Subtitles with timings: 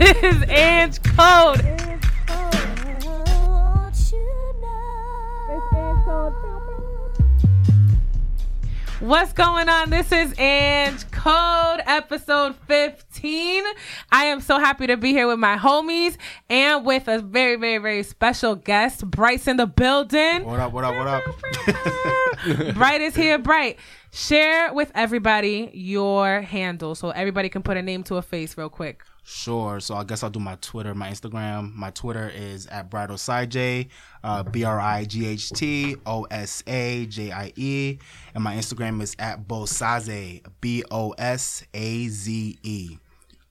[0.00, 1.60] is Ange Code.
[8.98, 9.90] What's going on?
[9.90, 13.64] This is Ange Code, episode 15.
[14.10, 16.16] I am so happy to be here with my homies
[16.48, 20.44] and with a very, very, very special guest, Bright's in the building.
[20.44, 22.74] What up, what up, what up?
[22.74, 23.78] Bright is here, Bright.
[24.10, 28.68] Share with everybody your handle so everybody can put a name to a face real
[28.68, 29.02] quick.
[29.26, 29.80] Sure.
[29.80, 31.74] So I guess I'll do my Twitter, my Instagram.
[31.74, 33.88] My Twitter is at Bright Osajie,
[34.22, 37.98] uh, B R I G H T O S A J I E.
[38.34, 42.98] And my Instagram is at Bosaze, B O S A Z E.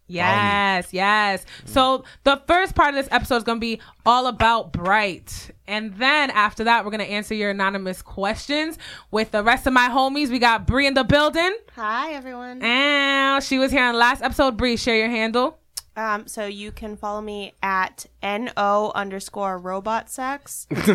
[0.05, 1.44] Yes, yes.
[1.66, 5.50] So the first part of this episode is going to be all about Bright.
[5.66, 8.78] And then after that, we're going to answer your anonymous questions
[9.09, 10.30] with the rest of my homies.
[10.30, 11.55] We got Bry in the building.
[11.76, 12.62] Hi, everyone.
[12.62, 14.55] And she was here on the last episode.
[14.55, 15.58] Bry, share your handle.
[15.95, 20.66] Um, so you can follow me at no underscore robot sex.
[20.73, 20.85] She's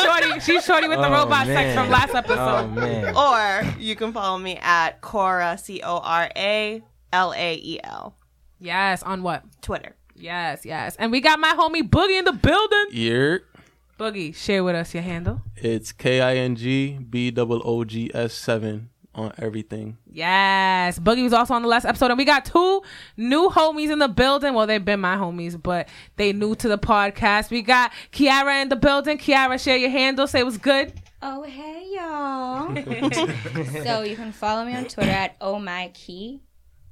[0.00, 0.40] shorty.
[0.40, 2.66] She's shorty with the Oh, robot sex from last Oh episode.
[2.74, 3.16] man.
[3.16, 8.14] or you can follow me at Cora C O R A L A E L.
[8.58, 9.44] Yes, on what?
[9.60, 9.94] Twitter.
[10.14, 10.96] Yes, yes.
[10.96, 12.86] And we got my homie Boogie in the building.
[12.90, 13.44] Year.
[13.98, 15.42] Boogie, share with us your handle.
[15.56, 19.98] It's K I N G B O O G S seven on everything.
[20.10, 20.98] Yes.
[20.98, 22.10] Boogie was also on the last episode.
[22.10, 22.82] And we got two
[23.16, 24.54] new homies in the building.
[24.54, 27.50] Well, they've been my homies, but they new to the podcast.
[27.50, 29.18] We got Kiara in the building.
[29.18, 30.26] Kiara, share your handle.
[30.26, 30.94] Say what's good.
[31.24, 32.74] Oh hey y'all.
[33.84, 36.42] so you can follow me on Twitter at oh my key.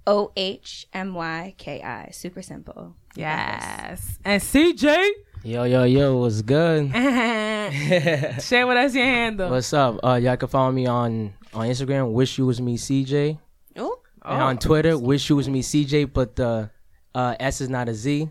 [0.06, 2.10] O H M Y K I.
[2.12, 2.96] Super simple.
[3.14, 4.18] Yes.
[4.24, 5.08] And CJ.
[5.42, 6.90] Yo, yo, yo, what's good?
[8.42, 9.50] share with us your handle.
[9.50, 9.98] What's up?
[10.04, 12.12] Uh, y'all can follow me on on Instagram.
[12.12, 13.38] Wish you was me, CJ,
[13.76, 16.70] Oh, and on Twitter, wish you was me, CJ, but the
[17.14, 18.28] uh, S is not a Z.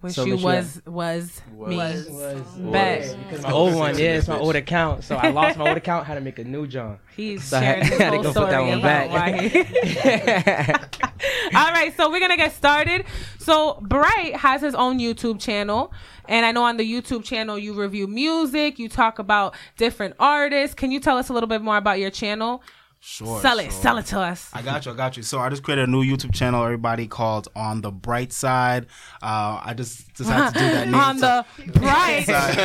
[0.00, 1.76] When so she make sure was, was, me.
[1.76, 2.06] Was
[2.56, 3.16] Bet.
[3.24, 5.02] because my old one, yeah, it's my old account.
[5.02, 6.98] So I lost my old account, had to make a new John.
[7.16, 9.10] He's So I sharing had- his had to whole go put that story one about
[9.10, 9.10] back.
[9.10, 11.08] why he-
[11.56, 13.06] All right, so we're gonna get started.
[13.40, 15.92] So Bright has his own YouTube channel,
[16.28, 20.74] and I know on the YouTube channel you review music, you talk about different artists.
[20.74, 22.62] Can you tell us a little bit more about your channel?
[23.00, 23.40] Sure.
[23.40, 23.82] sell it, sure.
[23.82, 24.50] sell it to us.
[24.52, 25.22] I got you, I got you.
[25.22, 28.86] So I just created a new YouTube channel, everybody, called On the Bright Side.
[29.22, 30.94] Uh, I just decided to do that name.
[30.94, 31.44] on the
[31.74, 32.58] bright side.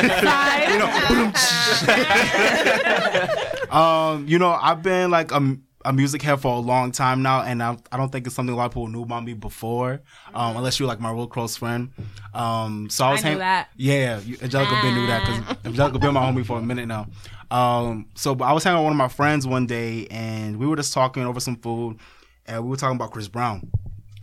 [3.70, 7.42] um, you know, I've been like a, a music head for a long time now,
[7.42, 10.00] and I, I don't think it's something a lot of people knew about me before,
[10.34, 11.90] um, unless you're like my real close friend.
[12.32, 13.68] Um, so I was I hang- that.
[13.76, 17.06] Yeah, you, Angelica been knew that because Angelica been my homie for a minute now.
[17.50, 20.76] Um, so I was hanging with one of my friends one day, and we were
[20.76, 21.98] just talking over some food,
[22.46, 23.70] and we were talking about Chris Brown.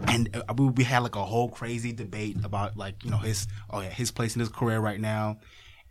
[0.07, 3.47] And uh, we, we had like a whole crazy debate about like you know his
[3.69, 5.37] oh yeah his place in his career right now,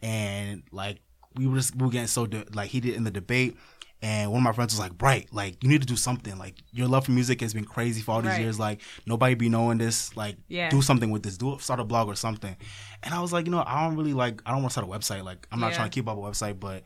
[0.03, 0.99] and like
[1.37, 3.57] we were just we were getting so de- like heated in the debate.
[4.03, 6.39] And one of my friends was like, "Bright, like you need to do something.
[6.39, 8.41] Like your love for music has been crazy for all these Right.
[8.41, 8.59] years.
[8.59, 10.17] Like nobody be knowing this.
[10.17, 10.71] Like Yeah.
[10.71, 11.37] do something with this.
[11.37, 12.57] Do start a blog or something."
[13.03, 14.41] And I was like, you know, I don't really like.
[14.47, 15.23] I don't want to start a website.
[15.25, 15.77] Like I'm not Yeah.
[15.77, 16.85] trying to keep up a website, but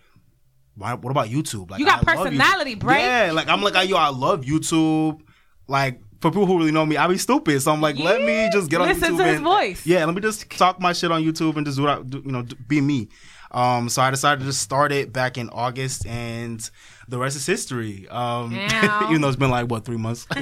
[0.77, 1.71] why, what about YouTube?
[1.71, 2.75] Like You got I personality.
[2.75, 2.99] Bright.
[3.01, 5.21] Yeah, like I'm like, yo, I love YouTube.
[5.69, 7.61] Like for people who really know me, I be stupid.
[7.63, 9.87] So I'm like, let me just get on Listen YouTube to his and- voice.
[9.87, 12.11] Yeah, let me just talk my shit on YouTube and just do that.
[12.11, 13.09] Do, you know, be me.
[13.53, 16.69] Um, so I decided to just start it back in August, and
[17.09, 18.09] the rest is history.
[18.09, 18.55] Um,
[19.09, 20.27] even though it's been like what three months.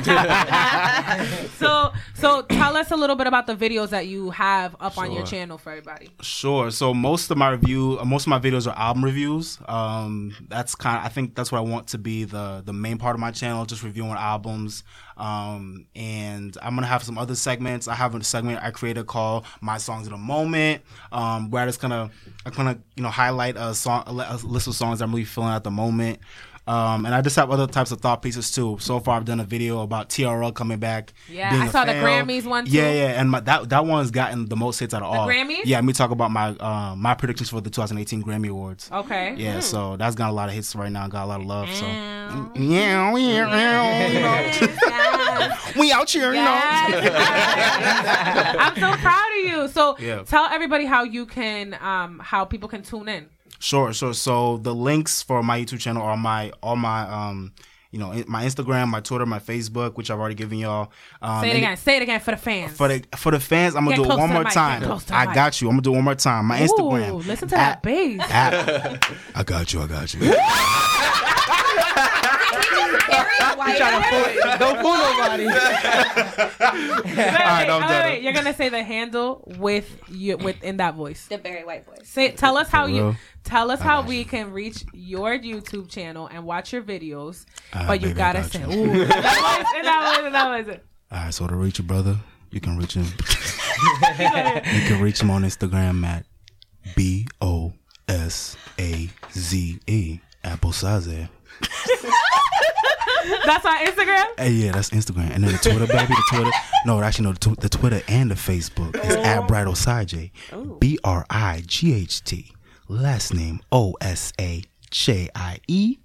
[1.59, 5.13] So, so tell us a little bit about the videos that you have up on
[5.13, 6.11] your channel for everybody.
[6.21, 6.71] Sure.
[6.71, 9.59] So most of my review, most of my videos are album reviews.
[9.67, 12.99] Um, that's kind of, I think that's what I want to be the the main
[12.99, 14.83] part of my channel, just reviewing albums.
[15.17, 17.87] Um, and I'm gonna have some other segments.
[17.87, 21.67] I have a segment I created called "My Songs of the Moment," um, where I
[21.67, 22.11] just kind of,
[22.47, 25.51] I kind of, you know, highlight a song, a list of songs I'm really feeling
[25.51, 26.19] at the moment.
[26.65, 28.77] Um, and I just have other types of thought pieces too.
[28.81, 31.13] So far, I've done a video about TRL coming back.
[31.29, 31.93] Yeah, I saw the.
[31.93, 32.97] Grammys one, Yeah, too.
[32.99, 35.27] yeah, and my, that that one's gotten the most hits out of all.
[35.27, 35.63] Grammys?
[35.65, 38.89] Yeah, me talk about my uh, my predictions for the 2018 Grammy Awards.
[38.93, 39.35] Okay.
[39.37, 41.09] Yeah, so that's got a lot of hits right now.
[41.09, 41.69] Got a lot of love.
[41.75, 43.17] So yeah, yeah,
[44.13, 45.77] Yes.
[45.77, 46.61] we out here, you know.
[48.59, 49.69] I'm so proud of you.
[49.69, 50.23] So Yeah.
[50.23, 53.27] tell everybody how you can, um, how people can tune in.
[53.63, 54.13] Sure, sure.
[54.13, 57.53] So the links for my YouTube channel are my all my um
[57.93, 60.91] you know my Instagram, my Twitter, my Facebook, which I've already given y'all.
[61.21, 61.77] Um, Say it and again.
[61.77, 62.77] Say it again for the fans.
[62.77, 64.81] For the for the fans, I'm gonna Get do it one more mic, time.
[64.81, 65.35] get close to the I mic.
[65.37, 65.69] got you.
[65.69, 66.47] I'm gonna do it one more time.
[66.47, 67.11] My Instagram.
[67.11, 68.21] Ooh, listen to at- that bass.
[68.31, 69.83] at- I got you.
[69.83, 70.21] I got you.
[73.09, 74.59] Very white.
[74.59, 75.47] Don't fool nobody.
[76.73, 78.05] Wait, wait, I'm done.
[78.05, 78.23] wait.
[78.23, 81.27] You're gonna say the handle with you within that voice.
[81.27, 82.09] The very white voice.
[82.09, 83.17] Say, tell us how you real?
[83.45, 87.45] tell us how we can reach your YouTube channel and watch your videos.
[87.73, 88.67] Ah, but you baby, I gotta got say, you.
[88.93, 90.87] ooh, that was it, that was it, that was it.
[91.11, 92.17] All right, so to reach your brother,
[92.51, 93.05] you can reach him.
[94.19, 96.25] you can reach him on Instagram at
[96.97, 97.73] B O
[98.09, 101.29] S A Z E at Bosaze.
[103.45, 104.25] That's on Instagram.
[104.39, 105.31] Hey, yeah, that's Instagram.
[105.33, 106.51] And then the Twitter, baby, the Twitter.
[106.87, 110.33] No, actually, no, the, tw- the Twitter and the Facebook is at Bright Osajie.
[110.81, 112.51] B R I G H T.
[112.89, 115.99] Last name O S A J I E.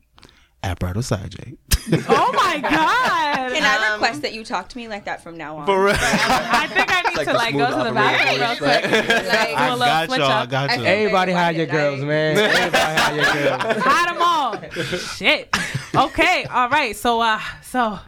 [0.62, 1.57] At Bright Osajie.
[2.10, 3.51] Oh my god!
[3.54, 5.66] Can I request that you talk to me like that from now on?
[5.66, 5.95] For real?
[5.98, 8.84] I think I need like to like go to the bathroom real quick.
[9.28, 10.30] Like, I a little got y'all.
[10.31, 10.50] I up.
[10.50, 10.80] got I you.
[10.80, 12.38] feel- Everybody Very hide your girls, man.
[12.38, 13.25] Everybody hide your
[13.74, 13.84] girls.
[13.84, 14.98] Hide them all.
[15.16, 15.56] Shit.
[15.95, 16.44] Okay.
[16.45, 16.95] All right.
[16.95, 18.00] So, uh, so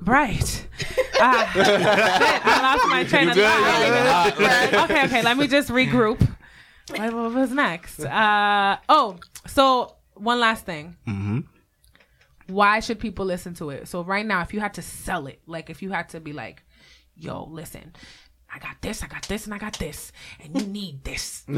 [0.00, 0.66] bright.
[1.20, 1.66] Uh, shit,
[2.46, 4.84] I lost my train of thought.
[4.90, 5.04] Okay.
[5.06, 5.22] Okay.
[5.22, 6.20] Let me just regroup.
[6.90, 8.00] What, what was next?
[8.00, 9.16] Uh, oh,
[9.46, 10.96] so one last thing.
[11.06, 11.40] hmm
[12.46, 13.88] Why should people listen to it?
[13.88, 16.32] So right now, if you had to sell it, like if you had to be
[16.32, 16.62] like,
[17.16, 17.94] "Yo, listen."
[18.54, 21.42] I got this, I got this, and I got this, and you need this.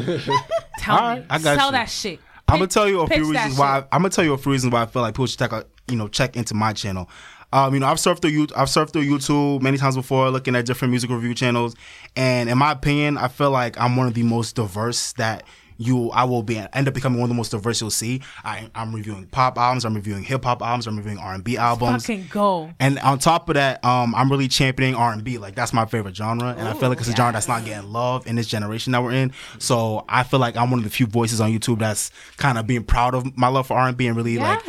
[0.78, 1.72] Tell All me, right, I got sell you.
[1.72, 2.20] that shit.
[2.48, 3.80] I'm gonna tell you a few reasons why.
[3.80, 3.88] shit.
[3.92, 5.68] I'm gonna tell you a few reasons why I feel like people should check out,
[5.90, 7.10] you know, check into my channel.
[7.52, 10.56] Um, you know, I've surfed through you, I've surfed through YouTube many times before, looking
[10.56, 11.74] at different music review channels,
[12.14, 15.42] and in my opinion, I feel like I'm one of the most diverse that
[15.78, 18.22] you I will be end up becoming one of the most diverse you'll see.
[18.44, 22.06] I, I'm reviewing pop albums, I'm reviewing hip hop albums, I'm reviewing R&B albums.
[22.06, 22.70] Fucking go.
[22.80, 25.38] And on top of that, um, I'm really championing R and B.
[25.38, 27.92] Like that's my favorite genre, and I feel like it's a genre that's not getting
[27.92, 29.32] love in this generation that we're in.
[29.58, 32.66] So I feel like I'm one of the few voices on YouTube that's kind of
[32.66, 34.64] being proud of my love for R and B and really like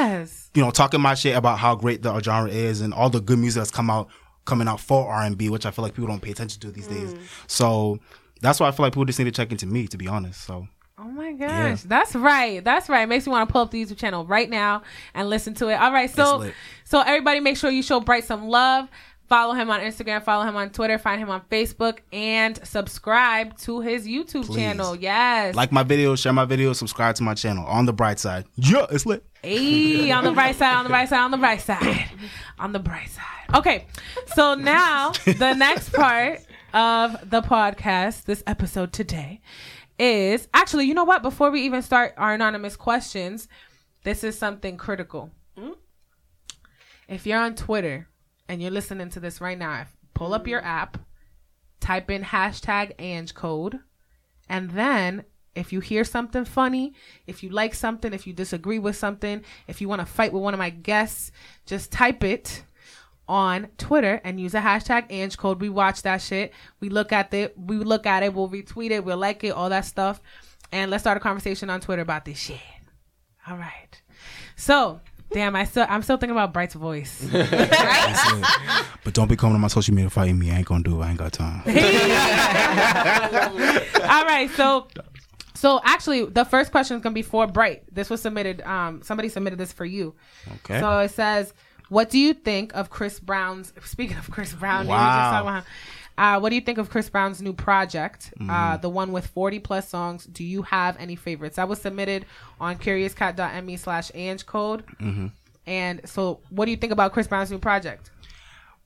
[0.53, 3.39] you know talking my shit about how great the genre is and all the good
[3.39, 4.09] music that's come out
[4.45, 6.71] coming out for R and B, which I feel like people don't pay attention to
[6.71, 7.13] these days.
[7.47, 7.99] So
[8.41, 10.41] that's why I feel like people just need to check into me, to be honest.
[10.43, 10.67] So
[10.99, 12.63] Oh my gosh, that's right.
[12.63, 13.07] That's right.
[13.07, 14.81] Makes me want to pull up the YouTube channel right now
[15.13, 15.75] and listen to it.
[15.75, 16.51] All right, so
[16.85, 18.89] so everybody, make sure you show Bright some love.
[19.27, 20.23] Follow him on Instagram.
[20.23, 20.97] Follow him on Twitter.
[20.97, 24.55] Find him on Facebook and subscribe to his YouTube Please.
[24.55, 24.95] channel.
[24.95, 27.65] Yes, like my videos, share my videos, subscribe to my channel.
[27.67, 29.23] On the bright side, yeah, it's lit.
[29.43, 32.09] Hey, on the bright side, on the bright side, on the bright side,
[32.59, 33.55] on the bright side.
[33.55, 33.85] Okay,
[34.33, 36.39] so now the next part
[36.73, 39.41] of the podcast, this episode today,
[39.99, 41.21] is actually, you know what?
[41.21, 43.47] Before we even start our anonymous questions,
[44.03, 45.31] this is something critical.
[45.57, 45.73] Mm-hmm.
[47.07, 48.07] If you're on Twitter
[48.47, 50.97] and you're listening to this right now, pull up your app,
[51.79, 53.79] type in hashtag Ange code,
[54.49, 55.23] and then
[55.55, 56.93] if you hear something funny,
[57.25, 60.43] if you like something, if you disagree with something, if you want to fight with
[60.43, 61.31] one of my guests,
[61.65, 62.63] just type it
[63.27, 65.61] on Twitter and use a hashtag Ange code.
[65.61, 66.53] We watch that shit.
[66.79, 67.57] We look at it.
[67.57, 68.33] We look at it.
[68.33, 69.03] We'll retweet it.
[69.03, 69.49] We'll like it.
[69.49, 70.21] All that stuff.
[70.71, 72.59] And let's start a conversation on Twitter about this shit.
[73.47, 74.01] All right.
[74.55, 74.99] So,
[75.31, 77.27] damn, I still I'm still thinking about Bright's voice.
[79.03, 80.51] But don't be coming to my social media fighting me.
[80.51, 81.05] I ain't gonna do it.
[81.05, 81.59] I ain't got time.
[84.09, 84.87] All right, so
[85.53, 87.83] so actually the first question is gonna be for Bright.
[87.89, 88.61] This was submitted.
[88.63, 90.13] Um, somebody submitted this for you.
[90.55, 90.81] Okay.
[90.81, 91.53] So it says,
[91.89, 95.31] "What do you think of Chris Brown's?" Speaking of Chris Brown, we were just Wow.
[95.31, 95.69] talking about him.
[96.19, 98.33] Uh, what do you think of Chris Brown's new project?
[98.39, 98.49] Mm-hmm.
[98.49, 100.25] Uh, the one with 40 plus songs.
[100.25, 101.57] Do you have any favorites?
[101.57, 102.25] That was submitted
[102.59, 104.83] on curiouscat.me slash Ange code.
[104.99, 105.27] Mm-hmm.
[105.67, 108.09] And so, what do you think about Chris Brown's new project?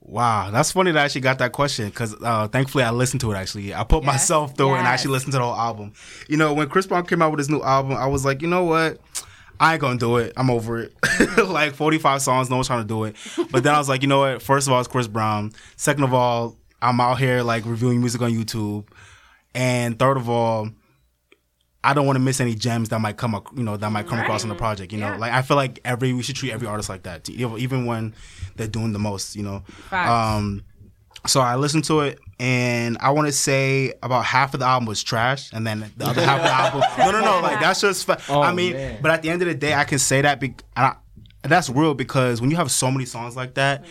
[0.04, 3.32] Wow, that's funny that I actually got that question because uh, thankfully I listened to
[3.32, 3.36] it.
[3.36, 4.94] Actually, I put Yes, myself through it and yes.
[4.94, 5.94] actually listened to the whole album.
[6.28, 8.48] You know, when Chris Brown came out with his new album, I was like, you
[8.48, 9.00] know what,
[9.62, 10.34] I ain't gonna do it.
[10.36, 10.94] I'm over it.
[11.48, 13.16] like 45 songs, no one's trying to do it.
[13.52, 14.42] But then I was like, you know what?
[14.42, 15.52] First of all, it's Chris Brown.
[15.76, 18.88] Second of all, I'm out here like reviewing music on YouTube,
[19.54, 20.70] and third of all.
[21.84, 24.20] I don't want to miss any gems that might come, you know, that might come
[24.20, 24.94] across in the project.
[24.94, 25.18] You know, Yeah.
[25.18, 28.14] like I feel like every we should treat every artist like that, even even when
[28.56, 29.36] they're doing the most.
[29.36, 30.10] You know, Facts.
[30.10, 30.64] um,
[31.26, 34.88] so I listened to it, and I want to say about half of the album
[34.88, 36.82] was trash, and then the other half of the album.
[36.98, 37.40] No, no, no.
[37.42, 38.06] Like that's just.
[38.06, 39.00] Fa- Oh, I mean, man.
[39.02, 40.40] but at the end of the day, I can say that.
[40.40, 40.96] Be- I,
[41.44, 43.86] that's real because when you have so many songs like that,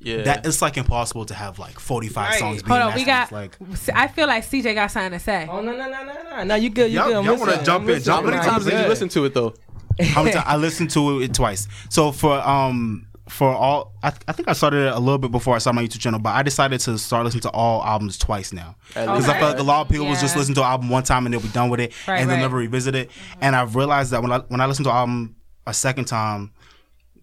[0.00, 0.22] Yeah.
[0.22, 2.38] that it's like impossible to have like forty five Right.
[2.40, 2.62] songs.
[2.62, 3.30] Being Hold on, we got.
[3.32, 3.56] like.
[3.94, 5.46] I feel like CJ got something to say.
[5.48, 6.44] Oh no no no no no!
[6.44, 6.90] No, you good?
[6.90, 7.16] You Y'all- good?
[7.18, 9.54] I'm y'all wanna jump in, jump How many times did you listen to it though?
[10.00, 11.68] How many times I listened to it twice.
[11.88, 15.54] So for um for all, I, I think I started it a little bit before
[15.56, 18.52] I started my YouTube channel, but I decided to start listening to all albums twice
[18.52, 20.40] now because I felt feel like a lot of people was just Yeah.
[20.40, 22.36] listen to an album one time and they'll be done with it Right, and they'll
[22.36, 22.42] right.
[22.42, 23.10] never revisit it.
[23.40, 26.52] And I've realized that when I when I listen to an album a second time,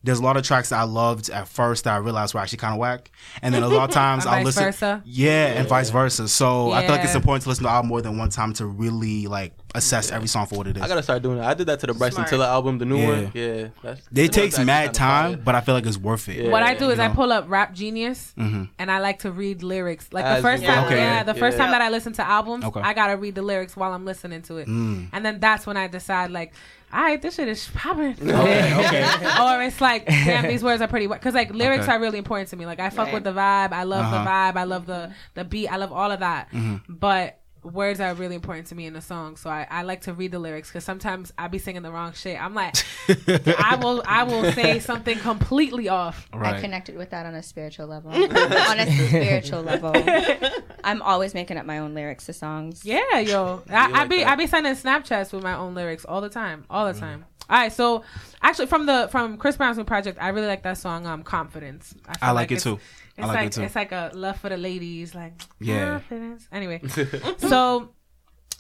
[0.06, 2.58] there's a lot of tracks that I loved at first that I realized were actually
[2.58, 3.10] kind of whack,
[3.42, 5.02] and then a lot of times I'll vice listen, versa?
[5.06, 6.28] yeah, and vice versa.
[6.28, 8.52] So I feel like it's important to listen to the album more than one time
[8.56, 10.84] to really like assess every song for what it is.
[10.84, 11.46] I gotta start doing that.
[11.48, 12.30] I did that to the Bryson Smart.
[12.30, 13.08] Tiller album, the new Yeah.
[13.10, 13.32] one.
[13.34, 16.46] Yeah, that's, it takes mad time, but I feel like it's worth it.
[16.46, 16.50] Yeah.
[16.52, 18.70] What I do is you I pull up Rap Genius Mhm.
[18.78, 20.10] and I like to read lyrics.
[20.12, 20.86] Like the first time.
[20.86, 20.98] Okay.
[20.98, 21.64] yeah, the first Yeah.
[21.64, 22.82] time that I listen to albums, Okay.
[22.82, 25.08] I gotta read the lyrics while I'm listening to it, Mm.
[25.12, 26.54] and then that's when I decide like,
[26.94, 28.16] all right, this shit is popping.
[28.22, 29.04] Okay, okay.
[29.42, 31.08] or it's like, damn, these words are pretty.
[31.08, 31.94] Because like lyrics Okay.
[31.94, 32.68] are really important to me.
[32.68, 33.16] Like I fuck Right.
[33.16, 33.72] with the vibe.
[33.74, 34.30] I love the Uh-huh.
[34.30, 34.56] vibe.
[34.58, 35.68] I love the the beat.
[35.70, 36.52] I love all of that.
[36.52, 36.94] Mm-hmm.
[36.94, 39.38] But words are really important to me in a song.
[39.38, 42.14] So I, I like to read the lyrics because sometimes I be singing the wrong
[42.14, 42.42] shit.
[42.42, 42.76] I'm like,
[43.28, 46.28] I will I will say something completely off.
[46.34, 48.12] I connected with that on a spiritual level.
[48.14, 49.94] on a spiritual level,
[50.84, 52.86] I'm always making up my own lyrics to songs.
[52.86, 54.28] Yeah, yo, I, I like be that.
[54.28, 57.26] I be sending Snapchats with my own lyrics all the time, all the time.
[57.50, 58.04] All right, so
[58.42, 61.94] actually from the from Chris Brown's new project, I really like that song, um, Confidence.
[61.94, 62.80] feel I like it too.
[63.18, 63.62] I It's like like, it too.
[63.64, 66.00] it's like a love for the ladies, like Yeah.
[66.00, 66.48] confidence.
[66.52, 66.82] Anyway,
[67.38, 67.90] so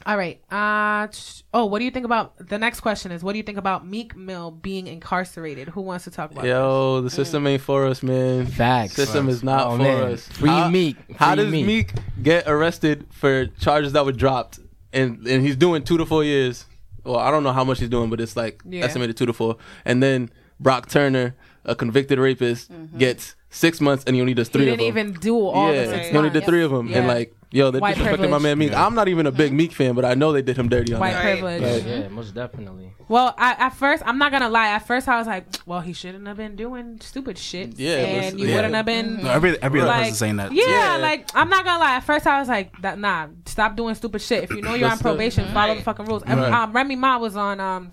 [0.06, 0.42] all right.
[0.52, 1.08] Uh,
[1.54, 3.12] oh, what do you think about the next question?
[3.12, 5.70] Is what do you think about Meek Mill being incarcerated?
[5.70, 6.44] Who wants to talk about?
[6.46, 8.46] Yo, the system ain't for us, man.
[8.48, 8.94] Facts.
[8.96, 10.04] System is not Oh, for man.
[10.14, 10.28] us.
[10.28, 10.98] Free how, Meek.
[11.16, 11.66] How does Meek.
[11.66, 11.94] Meek.
[12.22, 14.60] get arrested for charges that were dropped,
[14.92, 16.66] and and he's doing two to four years?
[17.06, 18.84] Well, I don't know how much he's doing, but it's like Yeah.
[18.86, 19.58] estimated two to four.
[19.86, 20.30] And then
[20.60, 24.86] Brock Turner, a convicted rapist, gets six months, and he only does three of them.
[24.86, 25.08] You didn't them.
[25.13, 26.34] even do all yeah, the six he only months.
[26.41, 28.72] did three of them, and like, yo, they White disrespecting my man Meek.
[28.72, 28.86] Yeah.
[28.86, 31.00] I'm not even a big Meek fan, but I know they did him dirty on
[31.00, 31.22] White that.
[31.22, 31.62] privilege.
[31.62, 31.86] Right.
[31.86, 32.89] Yeah, most definitely.
[33.10, 34.70] Well, I, at first, I'm not gonna lie.
[34.70, 38.15] At first, I was like, "Well, he shouldn't have been doing stupid shit, Yeah, it
[38.17, 38.55] was- and you yeah.
[38.55, 40.51] wouldn't have been." No, every every other Like, person saying that.
[40.53, 40.98] Yeah, Yeah.
[40.98, 41.96] like I'm not gonna lie.
[41.96, 44.46] At first, I was like, "That nah, stop doing stupid shit.
[44.46, 45.03] If you know you're on That's it.
[45.03, 46.38] probation, follow the fucking rules." Right.
[46.51, 47.91] um, Remy Ma was on um,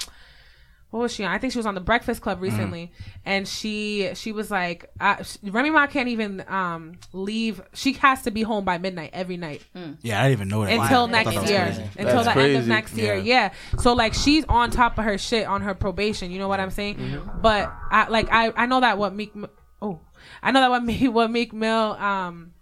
[0.90, 1.30] what was she on?
[1.32, 2.42] I think she was on the Breakfast Club Mm.
[2.42, 2.92] recently,
[3.24, 7.60] and she she was like, uh, sh- Remy Ma can't even um leave.
[7.74, 9.62] She has to be home by midnight every night
[10.02, 10.72] Yeah, I didn't even know that.
[10.72, 11.64] until I next that year.
[11.66, 11.82] crazy.
[11.98, 13.14] Until That's the end of next year.
[13.14, 13.50] Yeah.
[13.74, 13.78] Yeah.
[13.80, 16.30] So like she's on top of her shit on her probation.
[16.30, 16.96] You know what I'm saying?
[16.96, 17.40] Mm-hmm.
[17.40, 19.46] But I like I I know that what Meek M-
[19.80, 20.00] oh
[20.42, 22.52] I know that what Meek what Meek Mill um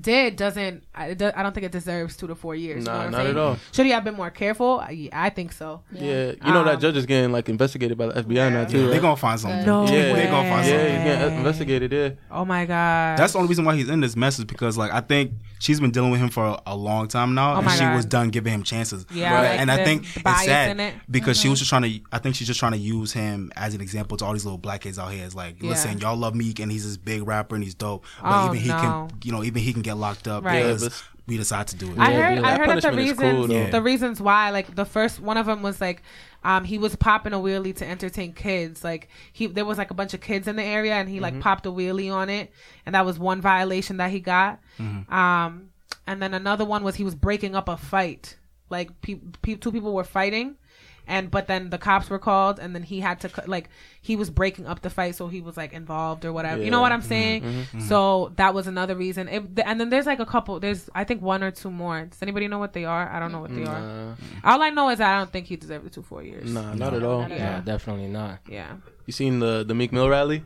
[0.00, 2.80] did doesn't I, do- I don't think it deserves two to four years.
[2.80, 3.30] you know Nah, what I'm not saying?
[3.30, 3.56] at all.
[3.72, 4.80] Should he have been more careful?
[4.80, 5.82] I, I think so.
[5.92, 8.78] Yeah, you know Um, that judge is getting like investigated by the FBI now too.
[8.78, 8.90] Yeah, right?
[8.92, 9.64] they gonna find something.
[9.66, 10.94] No yeah, they're gonna find yeah, something.
[10.96, 11.92] he's getting investigated.
[11.92, 13.18] Yeah, Oh my god.
[13.18, 15.78] That's the only reason why he's in this mess is because like I think she's
[15.80, 17.94] been dealing with him for a, a long time now, Oh and my she God.
[17.96, 19.06] was done giving him chances.
[19.12, 19.50] Yeah, Right.
[19.50, 20.94] like and I think it's sad it.
[21.10, 22.00] because she was just trying to.
[22.12, 24.58] I think she's just trying to use him as an example to all these little
[24.58, 25.24] black kids out here.
[25.24, 25.70] It's like, Yeah.
[25.70, 28.58] listen, y'all love Meek and he's this big rapper and he's dope, but Oh, even
[28.58, 28.76] he no.
[29.10, 30.62] can, you know, even he can get locked up Right.
[30.62, 31.98] because Yeah, but- we decide to do it.
[31.98, 32.38] I Yeah, heard.
[32.38, 33.70] yeah, I heard that the punishment reasons, cool, though.
[33.70, 36.02] the reasons why, like the first one of them was like,
[36.42, 38.82] um, he was popping a wheelie to entertain kids.
[38.82, 41.34] Like he, there was like a bunch of kids in the area, and he like
[41.34, 41.42] Mm-hmm.
[41.42, 42.52] popped a wheelie on it,
[42.84, 44.58] and that was one violation that he got.
[45.08, 45.68] Um,
[46.06, 48.36] and then another one was he was breaking up a fight.
[48.70, 50.56] Like pe- pe- two people were fighting.
[51.12, 53.68] And but then the cops were called, and then he had to like
[54.00, 56.62] he was breaking up the fight, so he was like involved or whatever.
[56.62, 57.08] You know what I'm mm-hmm.
[57.08, 57.42] saying?
[57.42, 57.60] Mm-hmm.
[57.60, 57.80] Mm-hmm.
[57.80, 59.28] So that was another reason.
[59.28, 60.58] It, and then there's like a couple.
[60.58, 62.06] There's I think one or two more.
[62.06, 63.10] Does anybody know what they are?
[63.10, 64.16] I don't know what they are.
[64.42, 66.50] All I know is that I don't think he deserved the two four years.
[66.50, 67.28] nah, not at all.
[67.28, 67.36] Yeah.
[67.36, 68.38] Yeah, definitely not.
[68.48, 68.76] Yeah.
[69.04, 70.44] You seen the the Meek Mill rally?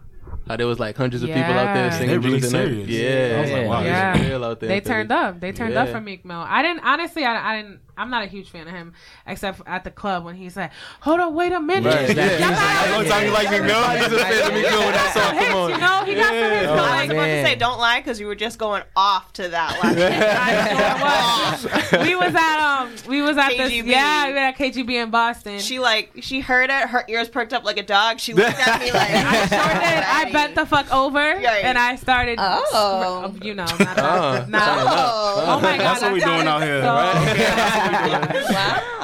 [0.49, 2.89] How there was like hundreds of people out there singing They're really serious.
[2.89, 4.17] Yeah, I was like, wow, Yeah.
[4.17, 4.69] it's real out there.
[4.69, 5.41] They turned up.
[5.41, 6.39] They turned up for Meek Mill.
[6.39, 7.25] I didn't honestly.
[7.25, 7.81] I, I didn't.
[7.97, 8.93] I'm not a huge fan of him,
[9.27, 12.39] except at the club when he's like, "Hold on, wait a minute." Right, yeah.
[12.39, 13.83] Y'all gotta- Long time you like Meek Mill?
[13.91, 15.71] He's a fan of Meek Mill when that song Hits, come on.
[15.71, 16.67] You know, he got some hits.
[16.69, 19.33] Oh, I like, was about to say, don't lie, because you were just going off
[19.35, 19.97] to that last
[21.67, 22.07] I sure was.
[22.07, 25.59] we was at um, we was at this, yeah, we were at KGB in Boston.
[25.61, 28.21] She like she heard it, her ears perked up like a dog.
[28.21, 30.05] She looked at me like I sure did.
[30.05, 31.65] I bent the fuck over Right.
[31.65, 32.39] and I started.
[32.41, 33.35] Oh.
[33.43, 34.47] you know, not, not, Oh.
[34.49, 38.43] not- oh Oh my god, That's what that we doing out here, so- right?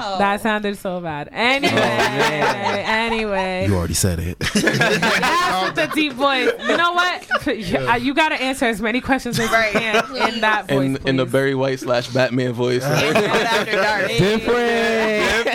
[0.03, 0.19] Wow.
[0.19, 1.29] That sounded so bad.
[1.31, 4.37] Anyway, oh, anyway, You already said it.
[4.55, 6.51] Yes, with the deep voice.
[6.69, 7.25] You know what?
[7.47, 9.73] Uh, you, you got to answer as many questions as Right.
[9.73, 10.99] you can in that voice.
[10.99, 11.27] in in the.
[11.33, 12.83] Barry White slash Batman voice.
[14.19, 15.47] Different.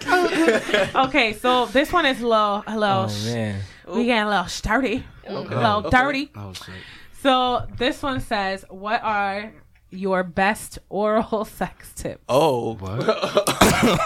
[0.00, 0.94] dark.
[1.08, 2.62] Okay, so this one is low.
[2.66, 3.06] Hello.
[3.08, 3.60] Oh man.
[3.88, 5.04] We getting a little sturdy.
[5.26, 5.90] A little Okay.
[5.90, 6.30] dirty.
[6.36, 6.74] oh shit.
[7.26, 9.52] So this one says, "What are
[9.90, 12.78] your best oral sex tips?" Oh,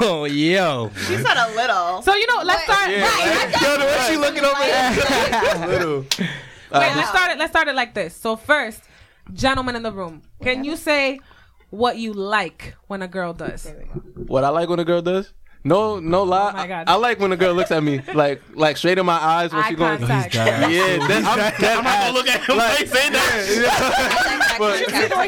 [0.00, 0.90] Oh yo.
[1.06, 2.00] She said a little.
[2.00, 2.76] So you know, let's What?
[2.76, 2.90] start.
[2.90, 3.02] yeah.
[3.04, 5.68] Right, Yo, the way she looking over there.
[5.68, 6.06] Little.
[6.72, 7.38] Uh, Wait, let's start it.
[7.38, 8.16] Let's start it like this.
[8.16, 8.80] So first,
[9.34, 11.20] gentlemen in the room, can you say
[11.68, 13.70] what you like when a girl does?
[14.28, 15.32] What I like when a girl does?
[15.62, 16.50] No, no oh lie.
[16.50, 16.88] Oh my God.
[16.88, 19.52] I, I like when a girl looks at me like like straight in my eyes
[19.52, 19.98] when Eye she going.
[19.98, 20.34] contact.
[20.34, 24.56] Yeah, then I'm, dead I'm not gonna look at him like, say that.
[24.58, 24.78] But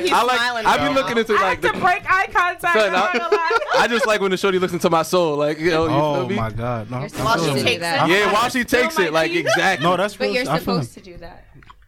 [0.02, 0.36] He's I like.
[0.38, 1.02] smiling, I be bro.
[1.02, 1.80] looking into I like have the.
[1.80, 2.62] break eye contact.
[2.62, 3.58] Son, I'm not I- gonna lie.
[3.78, 6.14] I just like when the shorty looks into my soul, like you know, you Oh
[6.20, 6.36] feel me?
[6.36, 6.96] my god, no.
[6.98, 7.66] You're I supposed feel to you.
[7.74, 8.08] do that.
[8.08, 9.84] Yeah, while she takes it, like exactly.
[9.86, 10.34] No, that's But real.
[10.34, 11.41] you're I feel supposed to do that.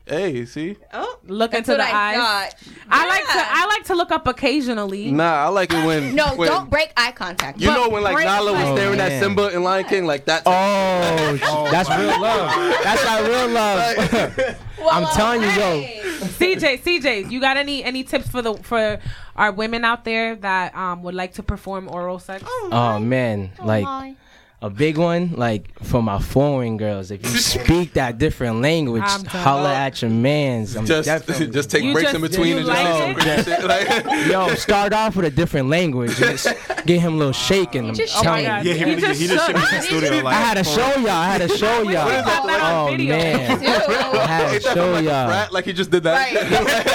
[0.07, 0.77] Hey, see?
[0.93, 2.17] Oh, Look into the I eyes.
[2.17, 2.55] thought.
[2.91, 3.31] I like to.
[3.39, 5.11] I like to look up occasionally.
[5.11, 6.15] Nah, I like it when.
[6.15, 7.59] No, when, don't break eye contact.
[7.59, 9.23] You But know when like break Nala was eye- staring Oh, at.
[9.23, 10.43] Simba in Lion King, like that.
[10.45, 12.51] Oh, that's real love.
[12.85, 14.57] That's that real love.
[14.93, 15.83] I'm telling you, yo.
[16.25, 18.99] CJ, CJ, you got any any tips for the for
[19.37, 22.45] our women out there that um would like to perform oral sex?
[22.47, 24.17] Oh man, like my.
[24.63, 27.11] A big one, like for my foreign girls.
[27.11, 30.75] If you speak that different language, I'm holla at your man's.
[30.75, 33.57] I'm just definitely- just take You breaks just- in between you and like just it?
[33.61, 33.65] shit.
[33.67, 36.17] Like, Yo, start off with a different language.
[36.17, 36.47] Just
[36.87, 37.89] get him a little shaking.
[37.91, 38.65] I'm just Oh my telling God.
[38.65, 38.71] you.
[38.71, 39.57] Yeah, he You really just he just shook.
[39.57, 40.23] shipped me to the studio.
[40.23, 41.09] Like, I had to show y'all.
[41.11, 42.09] I had to show y'all.
[42.09, 42.25] that?
[42.47, 43.17] That on Oh video.
[43.19, 45.29] man, I had to Ain't that from, show like, y'all.
[45.29, 45.53] frat?
[45.53, 46.15] Like he just did that.
[46.33, 46.35] Right.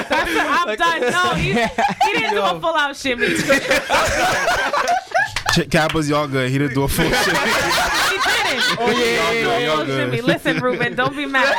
[0.10, 1.12] That's the, I'm done.
[1.12, 3.28] No, he, he didn't do a full out shimmy.
[5.56, 5.72] He didn't.
[5.72, 6.50] Kappa's y'all good.
[6.50, 7.36] He didn't do a full shit.
[8.82, 10.14] Oh yeah, yeah, do a y'all full good.
[10.14, 10.22] shimmy.
[10.22, 11.56] Listen, Ruben, don't be mad.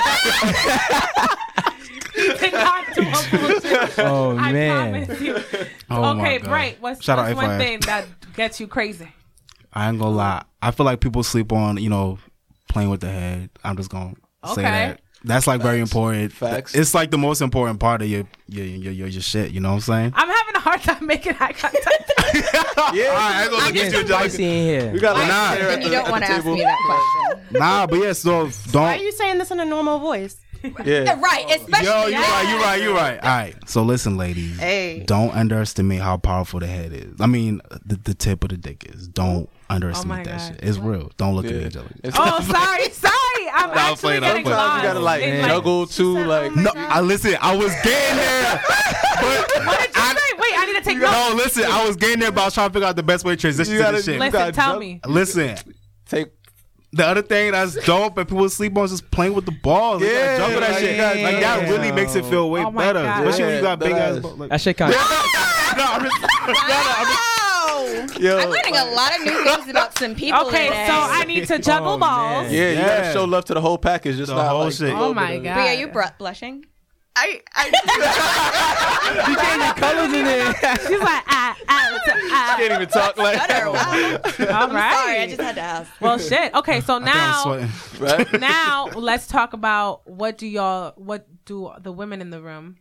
[2.14, 3.92] he did not do a full shimmy.
[3.98, 5.06] Oh I man.
[5.06, 5.36] promise you.
[5.90, 6.48] Oh, my okay, God.
[6.48, 6.76] Bright.
[6.80, 9.08] What's, Shout what's out one thing that gets you crazy?
[9.72, 10.44] I ain't gonna lie.
[10.62, 12.18] I feel like people sleep on, you know,
[12.68, 13.50] playing with the head.
[13.64, 14.14] I'm just gonna
[14.54, 15.00] say that.
[15.22, 16.32] That's like very important.
[16.32, 16.74] Facts.
[16.74, 19.50] It's like the most important part of your your your, your, your shit.
[19.52, 20.12] You know what I'm saying?
[20.16, 22.12] I'm having a hard time making eye contact.
[22.94, 23.14] yeah.
[23.16, 24.50] I ain't gonna look Getting spicy in
[24.82, 24.92] here.
[24.92, 25.22] We got Nah.
[25.22, 26.54] like chair Then at you the- don't want to ask table.
[26.56, 27.58] me that question.
[27.60, 28.12] Nah, but yeah.
[28.12, 28.82] So Why don't.
[28.82, 30.36] Why are you saying this in a normal voice?
[30.84, 31.18] Yeah.
[31.20, 31.86] Right, especially.
[31.86, 33.18] Yo, you right, you right, you right.
[33.22, 33.56] All right.
[33.68, 34.58] So listen, ladies.
[34.58, 35.04] Hey.
[35.06, 37.14] Don't underestimate how powerful the head is.
[37.18, 39.08] I mean, the, the tip of the dick is.
[39.08, 40.48] Don't oh underestimate that God.
[40.56, 40.62] shit.
[40.62, 41.10] It's real.
[41.16, 41.64] Don't look at me, Yeah.
[41.66, 41.94] Angelica.
[42.04, 43.14] It's- oh, sorry, sorry.
[43.54, 44.58] I'm I'm actually playing, I'm getting playing.
[44.58, 44.82] lost.
[44.82, 46.50] You gotta like in, juggle too, like.
[46.52, 47.36] Oh no, I listen.
[47.40, 48.62] I was getting there,
[49.20, 50.36] but What did you say?
[50.38, 51.12] Wait, I need to take notes.
[51.12, 51.64] no, listen.
[51.64, 53.40] I was getting there, but I was trying to figure out the best way to
[53.40, 54.14] transition You to gotta- this shit.
[54.14, 55.00] you Listen, gotta tell jug- me.
[55.06, 55.56] Listen,
[56.08, 56.28] Take.
[56.92, 60.00] the other thing that's dope and people sleep on is just playing with the balls.
[60.02, 60.96] Like, Yeah, yeah, juggle that like, shit.
[60.96, 61.08] yeah.
[61.30, 63.26] Like that really makes it feel way Oh better, God.
[63.26, 64.18] especially when you got big that ass.
[64.20, 64.38] balls.
[64.38, 64.98] Like, That shit kind of.
[65.00, 67.39] no, I'm just, no, no, I'm just,
[68.20, 70.40] Yo, I'm learning a lot of new things about some people.
[70.46, 70.86] Okay, today.
[70.86, 72.44] so I need to juggle Oh, balls.
[72.44, 72.52] man.
[72.54, 73.12] Yeah, you gotta Yeah.
[73.12, 74.16] show love to the whole package.
[74.16, 74.92] Just The not whole like, shit.
[74.94, 75.54] Oh my god.
[75.54, 76.64] Bria, are you br- blushing?
[77.16, 77.66] I, I,
[79.28, 80.54] You can't get colors in there.
[80.86, 82.54] She's like, ah, ah, ah.
[82.56, 83.36] Can't even talk like.
[83.48, 83.66] that.
[83.66, 84.60] Wow.
[84.60, 84.94] All right.
[84.94, 85.90] Sorry, I just had to ask.
[86.00, 86.54] well, shit.
[86.54, 87.68] Okay, so I think I'm now.
[87.98, 88.32] Right?
[88.40, 92.76] now let's talk about what do y'all, what do the women in the room,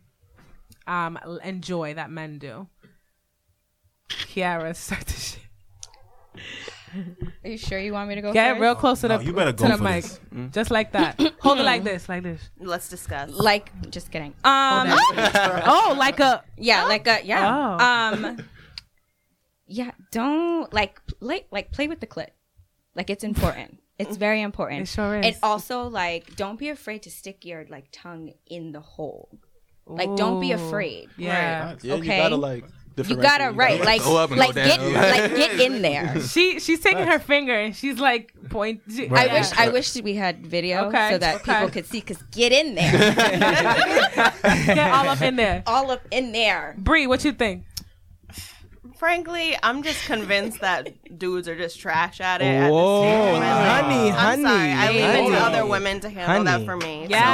[0.86, 2.68] um, enjoy that men do.
[4.10, 5.38] Kiara, start the shit.
[7.44, 8.60] Are you sure you want me to go Get first?
[8.62, 10.20] real close to the No, you better to the for mic, this.
[10.50, 11.20] just like that.
[11.40, 12.50] Hold it like this, like this.
[12.58, 13.30] let's discuss.
[13.30, 14.34] Like, just kidding.
[14.42, 14.88] Um,
[15.72, 17.76] Oh, like a yeah, like a yeah.
[17.78, 17.84] Oh.
[17.84, 18.38] Um,
[19.68, 19.92] yeah.
[20.10, 22.30] Don't like play like play with the clit.
[22.96, 23.78] Like it's important.
[23.98, 24.82] It's very important.
[24.82, 25.26] It sure is.
[25.26, 29.28] And also like don't be afraid to stick your like tongue in the hole.
[29.86, 31.08] Like don't be afraid.
[31.16, 31.76] yeah.
[31.82, 32.16] Yeah, Okay.
[32.16, 32.64] you gotta like.
[33.08, 34.92] You gotta right, like go up and like go get down.
[34.92, 36.20] like get in there.
[36.22, 38.82] She she's taking her finger and she's like point.
[38.92, 39.32] she- I yeah.
[39.34, 41.52] wish I wish we had video Okay, so that okay.
[41.54, 42.00] people could see.
[42.00, 42.92] Cause get in there,
[44.66, 45.62] get all up in there.
[45.66, 46.74] all up in there.
[46.78, 47.64] Bry, what you think?
[48.96, 52.70] Frankly, I'm just convinced that dudes are just trash at it.
[52.70, 53.82] Whoa, stage of my life.
[53.84, 54.72] honey, I'm honey, sorry.
[54.72, 56.44] I leave it to other women to handle Honey.
[56.44, 57.04] that for me.
[57.04, 57.26] So Yeah.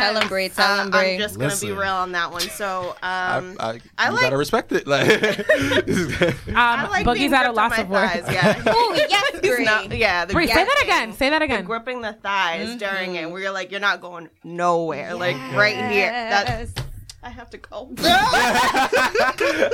[0.00, 0.48] Tell them, Bry.
[0.48, 1.04] Tell uh, them, Bry.
[1.12, 1.68] I'm just gonna Listen.
[1.68, 2.40] be real on that one.
[2.42, 4.86] So, I, um, I, I you like- gotta respect it.
[4.86, 5.08] Like,
[6.48, 8.12] Um, I like Boogie's being at a gripped on loss my of words.
[8.12, 8.32] thighs.
[8.34, 8.62] Yeah.
[8.66, 9.64] Oh yes, He's Bry.
[9.64, 11.12] not- yeah, the Bry, say that again.
[11.12, 11.64] Say that the again.
[11.64, 16.10] gripping the thighs during it, where you're like, you're not going nowhere, like right here.
[16.10, 16.74] That Yes.
[17.22, 17.90] I have to go.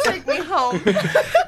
[0.05, 0.83] Take me home.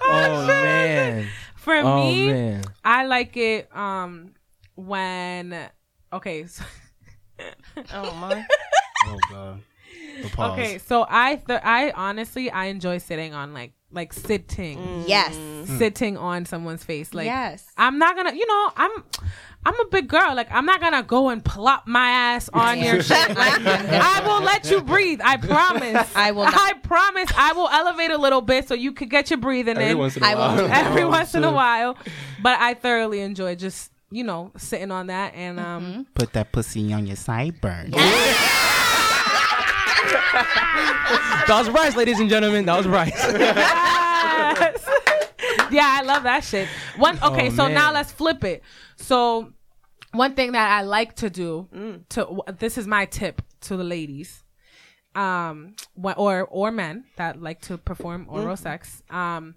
[0.03, 1.29] Oh man.
[1.57, 2.63] For Oh me, man.
[2.85, 4.33] I like it um
[4.77, 5.69] when
[6.13, 6.65] okay, so,
[7.95, 8.45] Oh my.
[9.07, 9.61] Oh god.
[10.33, 10.53] Pause.
[10.59, 15.05] okay, so I th- I honestly I enjoy sitting on like like sitting mm.
[15.09, 15.35] Yes.
[15.37, 15.79] Hmm.
[15.79, 17.65] sitting on someone's face like Yes.
[17.77, 18.91] I'm not gonna you know I'm
[19.65, 23.01] I'm a big girl like I'm not gonna go and plop my ass on your
[23.01, 26.55] shit like I will let you breathe I promise I will not.
[26.57, 29.91] I promise I will elevate a little bit so you could get your breathing every
[29.93, 30.73] in once in a I will- while.
[30.73, 31.97] every once in a while.
[32.43, 35.83] But I thoroughly enjoy just you know sitting on that and um.
[35.85, 36.03] Mm-hmm.
[36.15, 37.95] Put that pussy on your sideburn.
[41.49, 42.67] That was rice, ladies and gentlemen.
[42.67, 43.13] That was rice.
[43.15, 44.89] Yes.
[45.71, 46.69] yeah, I love that shit.
[46.97, 48.63] One okay, Oh, so now let's flip it.
[48.97, 49.53] So
[50.13, 51.69] one thing that I like to do
[52.11, 54.45] to this is my tip to the ladies.
[55.15, 59.03] Um wh- or or men that like to perform oral sex.
[59.09, 59.55] Um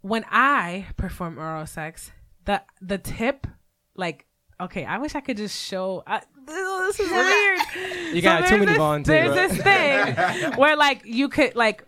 [0.00, 2.10] when I perform oral sex,
[2.48, 3.46] the the tip
[3.94, 4.24] like
[4.60, 8.14] okay, I wish I could just show I, this is weird.
[8.14, 9.34] You got So too there's many this- volunteers.
[9.34, 11.84] There's this thing where like you could like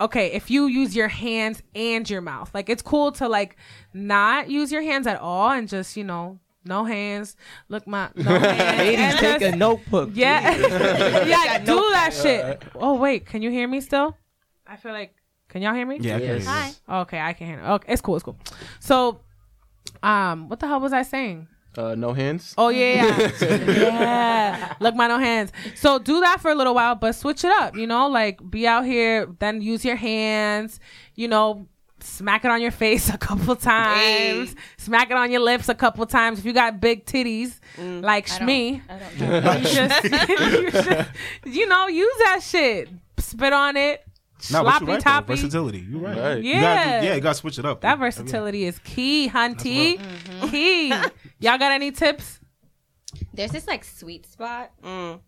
[0.00, 3.56] okay, if you use your hands and your mouth, like it's cool to like
[3.94, 7.36] not use your hands at all and just you know no hands.
[7.68, 8.78] Look my no hands.
[8.78, 10.10] Ladies, take a notebook.
[10.14, 10.56] yeah,
[11.26, 12.62] yeah, do that shit.
[12.74, 14.16] Oh wait, can you hear me still?
[14.66, 15.14] I feel like
[15.48, 15.98] can y'all hear me?
[16.00, 16.16] Yeah.
[16.16, 16.46] I can hear you.
[16.46, 16.72] Hi.
[17.02, 17.60] Okay, I can hear.
[17.60, 18.16] Okay, it's cool.
[18.16, 18.38] It's cool.
[18.80, 19.20] So,
[20.02, 21.48] um, what the hell was I saying?
[21.76, 22.54] Uh, no hands.
[22.58, 23.64] Oh yeah, yeah.
[23.66, 24.74] yeah.
[24.78, 25.52] Look, my no hands.
[25.74, 27.76] So do that for a little while, but switch it up.
[27.76, 30.80] You know, like be out here, then use your hands.
[31.14, 31.66] You know,
[32.00, 34.54] smack it on your face a couple times.
[34.76, 36.38] Smack it on your lips a couple times.
[36.38, 39.52] If you got big titties like I me, I don't know.
[39.56, 41.10] you just, you just,
[41.46, 42.90] you know, use that shit.
[43.18, 44.04] Spit on it.
[44.50, 45.34] No, but sloppy you're right, though.
[45.34, 45.86] Versatility.
[45.88, 46.18] You're right.
[46.18, 46.42] Right.
[46.42, 47.02] You gotta, Yeah.
[47.02, 47.80] yeah, you gotta switch it up.
[47.82, 48.00] That though.
[48.00, 50.00] versatility is key, hunty.
[50.50, 50.88] Key.
[51.38, 52.40] Y'all got any tips?
[53.34, 55.20] There's this like sweet spot, Mm.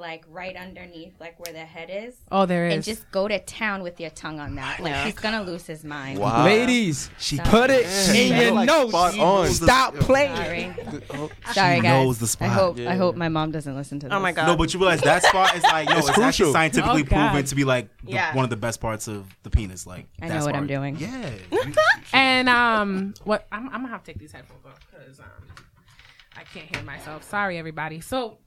[0.00, 2.16] Like right underneath, like where the head is.
[2.32, 4.80] Oh, there And just go to town with your tongue on that.
[4.80, 6.18] Like he's gonna lose his mind.
[6.18, 6.44] Wow.
[6.44, 7.86] Ladies, She put it
[8.16, 8.88] in your like nose.
[8.88, 9.48] spot on.
[9.48, 10.34] Stop playing.
[10.36, 10.74] Sorry,
[11.52, 11.84] sorry guys.
[11.84, 12.48] knows the spot.
[12.48, 12.90] I hope Yeah.
[12.90, 14.14] I hope my mom doesn't listen to this.
[14.14, 14.46] Oh my god.
[14.46, 16.52] No, but you realize that spot is like, no, It's it's, actually crucial.
[16.52, 18.34] scientifically Oh, proven to be like the, Yeah.
[18.34, 19.86] one of the best parts of the penis.
[19.86, 20.96] Like, I know what I'm doing.
[20.96, 21.30] Yeah.
[22.12, 25.26] And um, what I'm, I'm gonna have to take these headphones off because um,
[26.36, 27.22] I can't hear myself.
[27.22, 28.00] Sorry, everybody.
[28.00, 28.38] So,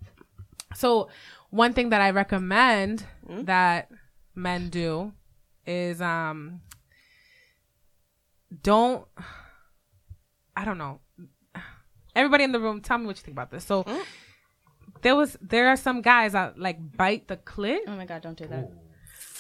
[0.76, 1.10] so
[1.54, 3.90] one thing that I recommend that
[4.34, 5.14] men do
[5.68, 6.62] is um,
[8.64, 9.06] don't.
[10.56, 11.00] I don't know.
[12.16, 13.64] Everybody in the room, tell me what you think about this.
[13.64, 13.86] So.
[15.04, 18.38] There was there are some guys that like bite the clit Oh my god, don't
[18.38, 18.72] do that.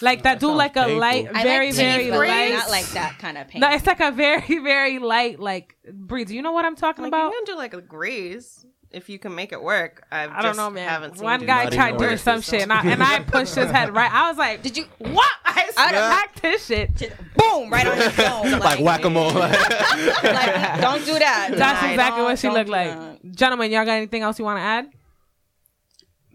[0.02, 2.69] like that, do sounds like a light I very like very teeth, but light not
[2.69, 3.62] like that kind of pain.
[3.62, 6.34] no, it's like a very, very light, like breeze.
[6.34, 7.32] You know what I'm talking like about?
[7.32, 10.06] you can do like a graze if you can make it work.
[10.12, 10.88] I've I don't know, man.
[10.88, 12.43] Haven't seen One guy tried doing some it.
[12.45, 14.12] shit, and I, and I pushed his head right.
[14.12, 16.10] I was like, Did you "What?" I Yeah.
[16.10, 16.95] smacked his shit.
[16.95, 18.10] just boom right on your
[18.51, 18.60] dome?
[18.60, 19.34] Like whack a mole.
[19.34, 21.49] like, don't do that.
[21.56, 22.89] That's Nah, exactly what she looked like.
[22.89, 23.32] that.
[23.36, 24.89] Gentlemen, y'all got anything else you want to add?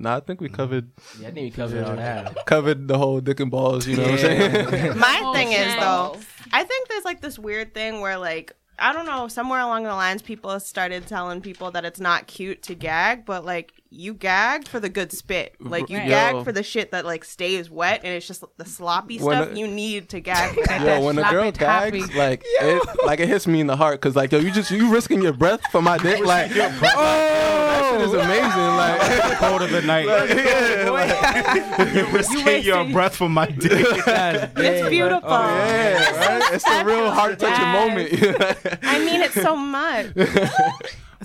[0.01, 0.91] nah, I think we covered
[1.21, 2.47] Yeah, I think we covered all that.
[2.47, 3.87] covered the whole dick and balls.
[3.87, 4.99] You know what I'm saying?
[4.99, 6.17] My Oh, thing is though,
[6.53, 9.95] I think there's like this weird thing where like I don't know, somewhere along the
[9.95, 14.69] lines people started telling people that it's not cute to gag, but like you gag
[14.69, 15.55] for the good spit.
[15.61, 16.09] Like you Right.
[16.09, 16.45] gag Yo.
[16.45, 19.59] for the shit that like stays wet and it's just the sloppy When stuff a-
[19.59, 20.83] you need to gag for that.
[20.83, 22.01] Yo, when a girl toppy.
[22.03, 24.71] gags, like it, like it hits me in the heart because like yo, you just
[24.71, 29.63] you risking your breath for my dick, like oh, that shit is amazing, like Cold
[29.63, 30.05] of the night.
[30.07, 33.87] yeah, like, You're risking wasted- your breath for my dick.
[34.07, 35.29] Oh, it's beautiful.
[35.31, 36.55] oh, yeah, right?
[36.55, 38.79] It's a real heart touching moment.
[38.85, 40.09] I mean it so much.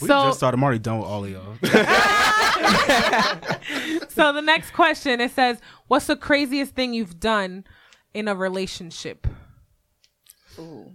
[0.02, 0.58] We So- just started.
[0.58, 1.58] I'm already done with all of y'all.
[4.10, 7.66] So the next question it says, "What's the craziest thing you've done
[8.14, 9.26] in a relationship?"
[10.60, 10.92] Ooh.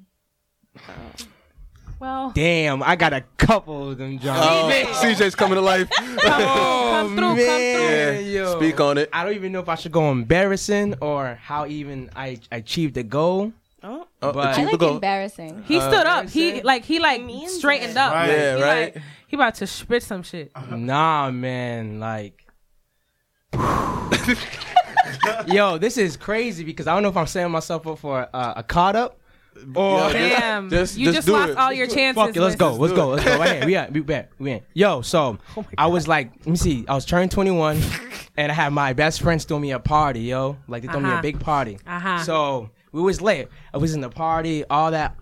[1.98, 4.38] Well, Damn, I got a couple of them, John.
[4.38, 4.70] Oh,
[5.02, 5.90] CJ's coming to life.
[5.90, 8.20] come, come oh, through, come through.
[8.20, 9.08] Yeah, speak on it.
[9.12, 13.02] I don't even know if I should go embarrassing or how even I achieved the
[13.02, 13.52] goal.
[14.20, 15.62] Oh, Oh, But- I like embarrassing.
[15.66, 16.28] He stood up.
[16.28, 17.96] He like he like means straightened it.
[17.96, 18.12] up.
[18.12, 18.28] Right.
[18.30, 18.94] Yeah, He, right.
[18.94, 20.50] like, he about to spit some shit.
[20.70, 22.44] Nah, man, like.
[25.46, 28.54] Yo, this is crazy because I don't know if I'm setting myself up for uh,
[28.56, 29.18] a caught up.
[29.74, 31.56] Or Yo, Damn, just- you just just lost it.
[31.58, 32.22] all your chances.
[32.22, 33.38] Fuck it, let's go, let's go, let's go.
[33.38, 34.60] Right here, we at, we back, we in.
[34.72, 35.38] Yo, so
[35.78, 37.80] I was like, let me see, I was turning 21,
[38.36, 41.08] and I had my best friends throw me a party, yo, like they threw me
[41.08, 41.18] Uh-huh.
[41.18, 41.78] a big party.
[41.84, 42.22] Uh-huh.
[42.22, 43.48] So we was late.
[43.72, 45.16] I was in the party, all that.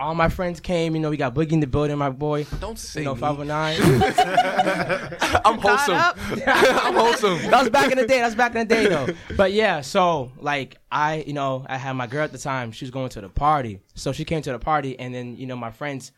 [0.00, 1.10] All my friends came, you know.
[1.10, 2.44] We got Boogie in the building, my boy.
[2.58, 3.20] Don't say You know, me.
[3.20, 3.76] 509.
[5.44, 5.94] I'm wholesome.
[6.46, 7.50] I'm wholesome.
[7.50, 8.18] that was back in the day.
[8.18, 9.08] That was back in the day, though.
[9.36, 12.72] But yeah, so like I, you know, I had my girl at the time.
[12.72, 15.46] She was going to the party, so she came to the party, and then you
[15.46, 16.12] know my friends,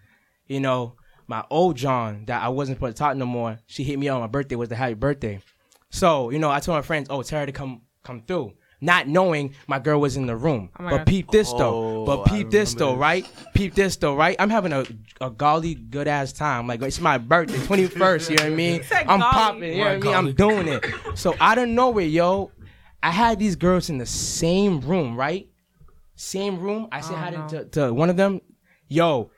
[0.47, 0.95] you know,
[1.27, 3.59] my old John that I wasn't supposed to talk no more.
[3.67, 4.55] She hit me up on my birthday.
[4.55, 5.41] Was the happy birthday?
[5.91, 8.53] So you know, I told my friends, oh, tell her to come come through.
[8.85, 11.07] Not knowing my girl was in the room, Oh but God.
[11.07, 12.05] peep this Oh, though.
[12.05, 13.25] But I peep this though, right?
[13.55, 14.35] Peep this though, right?
[14.41, 14.85] I'm having a
[15.21, 16.67] a golly good ass time.
[16.67, 18.31] Like it's my birthday, 21st.
[18.31, 18.83] You know what I mean?
[18.83, 19.33] said I'm golly.
[19.33, 19.63] popping.
[19.63, 20.15] You know what I mean?
[20.15, 20.85] I'm doing it.
[21.15, 22.51] So out of nowhere, yo,
[23.03, 25.49] I had these girls in the same room, right?
[26.15, 26.89] same room.
[26.93, 27.49] I said Oh, hi no.
[27.49, 28.41] to, to one of them.
[28.89, 29.31] Yo,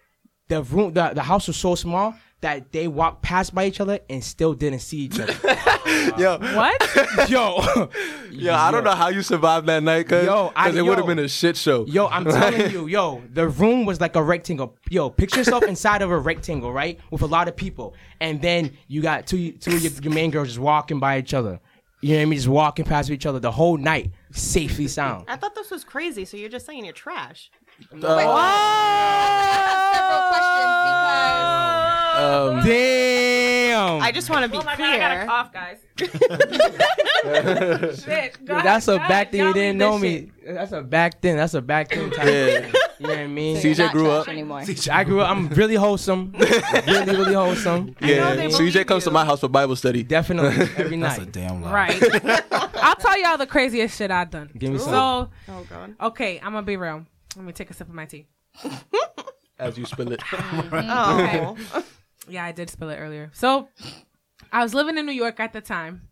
[0.48, 3.98] the room, the, the house was so small that they walked past by each other
[4.10, 5.32] and still didn't see each other.
[6.18, 7.28] Yo, What?
[7.30, 7.88] yo,
[8.30, 10.98] yo, I don't know how you survived that night, cause, Yo, I- 'cause it would
[10.98, 11.14] have yo.
[11.14, 11.86] been a shit show.
[11.86, 14.76] Yo, I'm telling you, yo, the room was like a rectangle.
[14.90, 18.76] Yo, picture yourself inside of a rectangle, right, with a lot of people, and then
[18.88, 21.58] you got two two of your, your main girls just walking by each other.
[22.02, 22.36] You know what I mean?
[22.36, 25.24] Just walking past each other the whole night, safely sound.
[25.28, 27.50] I thought this was crazy, so you're just saying you're trash.
[27.90, 31.83] Uh, Wait, I have several questions because
[32.14, 34.88] Um, Damn, I just want to be Oh my god, clear.
[34.92, 35.78] I gotta cough, guys.
[38.04, 38.44] Shit.
[38.44, 40.30] Go that's a ahead, back thing y'all didn't know this me.
[40.46, 41.36] That's a back then.
[41.36, 42.72] That's a back then Type yeah.
[42.98, 43.56] You know what I mean?
[43.60, 44.28] so CJ grew trash up.
[44.28, 44.62] anymore.
[44.92, 45.30] I grew up.
[45.30, 46.32] I'm really wholesome.
[46.86, 47.94] really, really wholesome.
[48.00, 50.02] Yeah, they CJ believe comes to my house for Bible study.
[50.02, 51.18] Definitely every night.
[51.18, 51.72] That's a damn lie.
[51.72, 52.42] Right.
[52.76, 54.50] I'll tell y'all the craziest shit I've done.
[54.56, 54.90] Give me some.
[54.90, 55.94] So, Oh god.
[56.00, 57.04] okay, I'm gonna be real.
[57.36, 58.26] Let me take a sip of my tea.
[59.58, 60.22] As you spill it.
[60.32, 61.56] Oh.
[62.28, 63.30] Yeah, I did spill it earlier.
[63.34, 63.68] So,
[64.52, 66.08] I was living in New York at the time.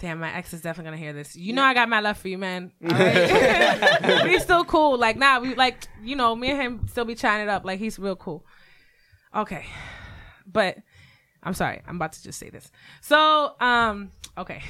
[0.00, 1.36] Damn, my ex is definitely gonna hear this.
[1.36, 2.72] You know I got my love for you, man.
[2.80, 4.24] Right?
[4.24, 4.98] we still cool.
[4.98, 7.64] Like, nah, we like, you know, me and him still be chatting it up.
[7.64, 8.44] Like, he's real cool.
[9.34, 9.64] Okay,
[10.46, 10.78] but
[11.42, 11.80] I'm sorry.
[11.86, 12.70] I'm about to just say this.
[13.00, 14.62] So, um, okay,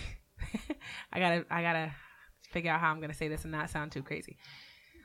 [1.12, 1.92] I gotta, I gotta
[2.50, 4.36] figure out how I'm gonna say this and not sound too crazy.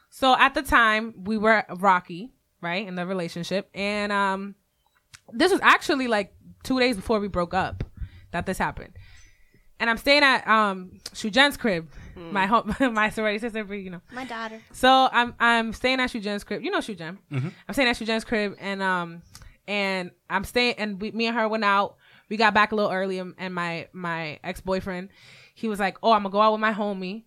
[0.10, 4.56] So at the time, we were rocky, right, in the relationship, and um,
[5.33, 7.83] this was actually like two days before we broke up
[8.31, 8.93] that this happened.
[9.79, 14.01] And I'm staying at um Shujen's crib, my home, my sorority sister, you know.
[14.11, 14.61] My daughter.
[14.73, 16.63] So I'm I'm staying at Shujen's crib.
[16.63, 17.17] You know Shujen.
[17.31, 19.21] I'm staying at Shujen's crib, and um
[19.67, 21.95] and I'm staying, and we, me and her went out.
[22.27, 25.09] We got back a little early, and, and my my ex boyfriend,
[25.55, 27.23] he was like, "Oh, I'm gonna go out with my homie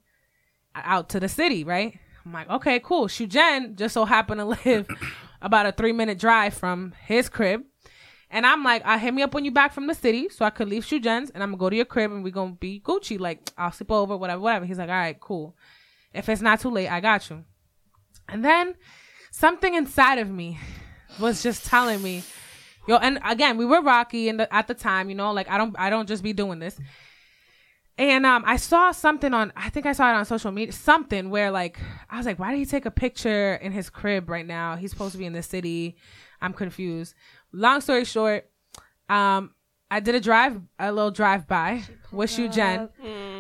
[0.75, 4.89] out to the city, right?" I'm like, "Okay, cool." Shujen just so happened to live
[5.41, 7.63] about a three minute drive from his crib.
[8.33, 10.51] And I'm like, I hit me up when you back from the city, so I
[10.51, 13.21] could leave Shujen's, and I'm gonna go to your crib, and we gonna be Gucci.
[13.21, 14.65] Like, I'll sleep over, whatever, whatever.
[14.65, 15.55] He's like, all right, cool.
[16.15, 17.45] If it's not too late, I got you.
[18.29, 18.75] And then
[19.31, 20.59] something inside of me
[21.21, 22.23] was just telling me,
[22.89, 22.97] yo.
[22.97, 25.91] And again, we were rocky, and at the time, you know, like I don't, I
[25.91, 26.81] don't just be doing this.
[27.99, 31.29] And um, I saw something on, I think I saw it on social media, something
[31.29, 34.47] where like I was like, why did he take a picture in his crib right
[34.47, 34.77] now?
[34.77, 35.97] He's supposed to be in the city.
[36.41, 37.15] I'm confused.
[37.53, 38.51] Long story short,
[39.09, 39.55] um,
[39.91, 42.91] I did a drive, a little drive by Wish you, Jen.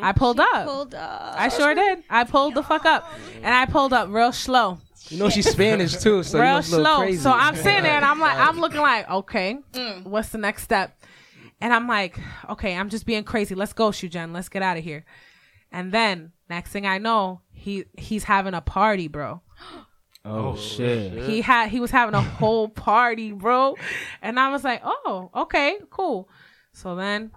[0.02, 0.64] I pulled up.
[0.66, 1.34] Pulled up.
[1.36, 2.02] I sure did.
[2.08, 5.96] I pulled the fuck up, and I pulled up real slow, You know she's Spanish
[5.96, 7.00] too, so real must slow.
[7.00, 7.18] crazy.
[7.18, 9.58] So I'm sitting there, and I'm like, I'm looking like, okay,
[10.04, 10.98] what's the next step?
[11.60, 13.54] And I'm like, okay, I'm just being crazy.
[13.54, 14.32] Let's go, Shujen.
[14.32, 15.04] Let's get out of here.
[15.70, 19.42] And then next thing I know, he he's having a party, bro.
[20.24, 21.12] oh shit.
[21.24, 23.76] He had he was having a whole party, bro.
[24.20, 26.28] And I was like, "Oh, okay, cool."
[26.72, 27.30] So then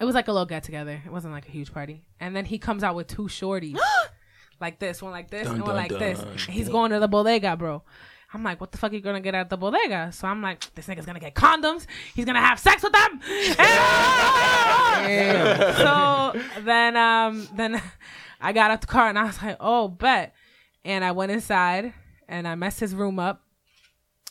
[0.00, 1.00] it was like a little get together.
[1.04, 2.02] It wasn't like a huge party.
[2.20, 3.78] And then he comes out with two shorties.
[4.60, 6.18] like this, one like this, Dun, and one dun, like this.
[6.18, 6.38] dun.
[6.48, 7.82] He's going to the bodega, bro.
[8.32, 10.10] I'm like, what the fuck are you gonna get at the bodega?
[10.12, 11.86] So I'm like, this nigga's gonna get condoms.
[12.14, 13.20] He's gonna have sex with them.
[15.76, 17.80] so then, um, then
[18.40, 20.34] I got out the car and I was like, oh, bet.
[20.84, 21.94] And I went inside
[22.28, 23.42] and I messed his room up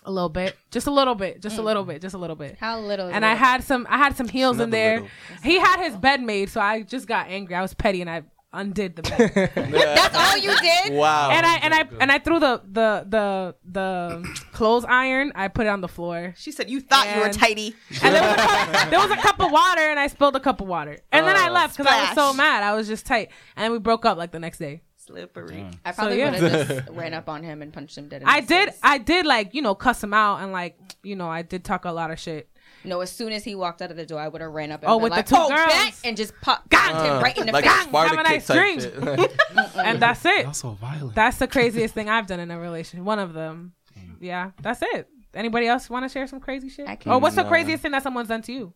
[0.06, 1.66] a little bit, just a little bit, just a mm.
[1.66, 2.58] little bit, just a little bit.
[2.60, 3.08] How little?
[3.08, 3.28] And it?
[3.28, 5.02] I had some, I had some heels in there.
[5.02, 5.10] little.
[5.44, 7.56] He had his bed made, so I just got angry.
[7.56, 9.52] I was petty and I undid the bed.
[9.72, 10.94] That's all you did.
[10.94, 11.32] Wow.
[11.32, 15.32] and I and I and I threw the the the the clothes iron.
[15.36, 16.34] I put it on the floor.
[16.38, 17.76] She said you thought you were tidy.
[18.02, 20.40] And there was, a cup, there was a cup of water, and I spilled a
[20.40, 20.98] cup of water.
[21.12, 22.64] And then I Oh, left because I was so mad.
[22.64, 24.82] I was just tight, and we broke up like the next day.
[25.06, 25.66] Slippery.
[25.86, 26.32] I probably yeah.
[26.32, 28.22] would have just ran up on him and punched him dead.
[28.22, 28.80] In I his did, face.
[28.84, 31.86] I did like you know cuss him out, and like you know I did talk
[31.86, 32.50] a lot of shit.
[32.86, 34.82] No, as soon as he walked out of the door, I would have ran up
[34.84, 37.22] and Oh, been with the like, two "Oh, girls." bet," and just pop, got him
[37.24, 37.72] right in the like face.
[37.94, 38.84] a Have a nice type drink.
[39.78, 40.46] and that's it.
[40.46, 41.16] That's so violent.
[41.16, 43.06] That's the craziest thing I've done in a relationship.
[43.06, 43.74] One of them.
[44.20, 45.08] Yeah, that's it.
[45.34, 46.88] Anybody else want to share some crazy shit?
[46.88, 48.74] I can- Or what's the craziest thing that someone's done to you?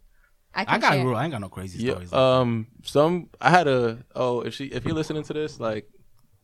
[0.55, 1.05] I can I got share.
[1.05, 1.15] real.
[1.15, 2.13] I ain't got no crazy Yeah, stories.
[2.13, 5.87] um, some I had a oh if she if you're listening to this like,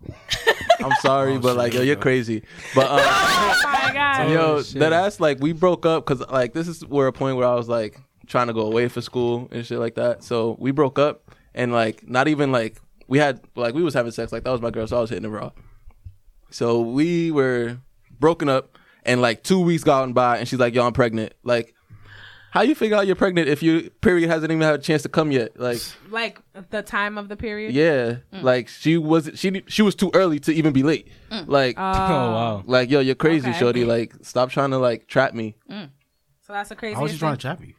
[0.84, 2.44] I'm sorry, Oh, but shit, like yo, you're crazy.
[2.76, 4.30] But um, Oh my god.
[4.32, 4.80] yo, shit.
[4.80, 7.56] that ass like we broke up because like this is where a point where I
[7.56, 10.24] was like trying to go away for school and shit like that.
[10.24, 14.12] So we broke up and like not even like we had like we was having
[14.12, 15.52] sex like that was my girl, so I was hitting her raw.
[16.50, 17.78] So we were
[18.20, 21.34] broken up and like two weeks gone by and she's like, yo, I'm pregnant.
[21.44, 21.74] Like
[22.54, 25.10] how you figure out you're pregnant if your period hasn't even had a chance to
[25.10, 25.60] come yet?
[25.60, 26.40] Like, Like
[26.70, 27.74] the time of the period.
[27.74, 28.44] yeah, mm.
[28.44, 31.08] like she was she she was too early to even be late.
[31.32, 31.48] Mm.
[31.48, 32.64] Like, oh, oh wow.
[32.68, 33.58] like yo, you're crazy, Okay.
[33.58, 33.86] shorty.
[33.86, 35.90] Like, stop trying to like trap me mm.
[36.46, 36.94] So that's a crazy.
[36.94, 37.74] How was she trying to trap you?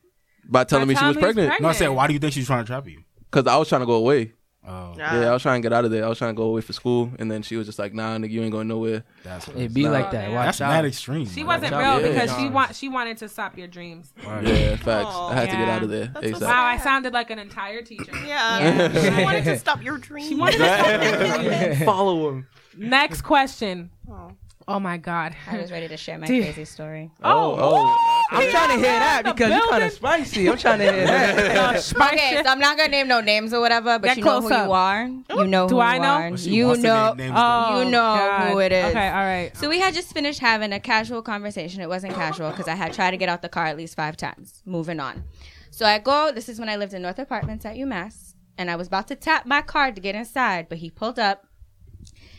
[0.49, 1.49] by telling me she was telling me she's pregnant.
[1.49, 1.63] pregnant.
[1.63, 3.03] No, I said, why do you think she's trying to trap you?
[3.31, 4.33] Because I was trying to go away.
[4.67, 6.05] Oh, Yeah, I was trying to get out of there.
[6.05, 8.17] I was trying to go away for school, and then she was just like, "Nah,
[8.17, 10.31] nigga, you ain't going nowhere." that's It be like oh, that.
[10.33, 10.69] Watch that's out.
[10.71, 11.27] mad extreme.
[11.27, 12.03] She wasn't Watch real out.
[12.03, 12.39] because Yeah.
[12.39, 14.13] she want she wanted to stop your dreams.
[14.23, 15.07] Yeah, facts.
[15.11, 15.29] Aw.
[15.29, 17.83] I had to get out of there That's what's Wow, I sounded like an entire
[17.83, 18.13] teacher.
[18.27, 18.91] Yeah.
[19.19, 20.29] she wanted to stop your dream.
[20.29, 21.85] She wanted to stop your dreams.
[21.85, 22.47] Follow him.
[22.77, 23.91] Next question.
[24.11, 24.33] Oh.
[24.67, 25.37] Oh my god.
[25.51, 27.11] I was ready to share my crazy story.
[27.23, 27.53] Oh.
[27.53, 28.23] oh, oh.
[28.31, 30.49] I'm trying to hear that because you're kind of spicy.
[30.49, 31.81] I'm trying to hear that.
[31.83, 34.41] Spice Okay, so I'm not gonna name no names or whatever, but Get you know
[34.41, 34.67] who up.
[34.67, 35.05] you are.
[35.07, 35.43] You oh.
[35.45, 36.09] know Do who I you know?
[36.09, 36.29] are.
[36.31, 37.09] Well, she You wants to know.
[37.09, 38.53] name names, Oh, You know God.
[38.53, 38.85] who it is.
[38.87, 39.57] Okay, all right.
[39.57, 41.83] So we had just finished having a casual conversation.
[41.83, 44.17] It wasn't casual because I had tried to get out the car at least five
[44.17, 44.63] times.
[44.65, 45.25] Moving on.
[45.71, 46.33] So I go.
[46.33, 49.15] This is when I lived in North Apartments at UMass, and I was about to
[49.15, 51.47] tap my card to get inside, but he pulled up,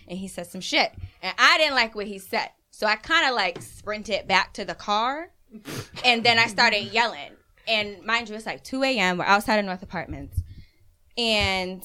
[0.08, 0.92] and he said some shit,
[1.22, 2.50] and I didn't like what he said.
[2.72, 5.32] So I kind of like sprinted back to the car,
[6.04, 7.32] and then I started yelling.
[7.68, 9.18] And mind you, it's like 2 a.m.
[9.18, 10.42] We're outside of North Apartments,
[11.18, 11.84] and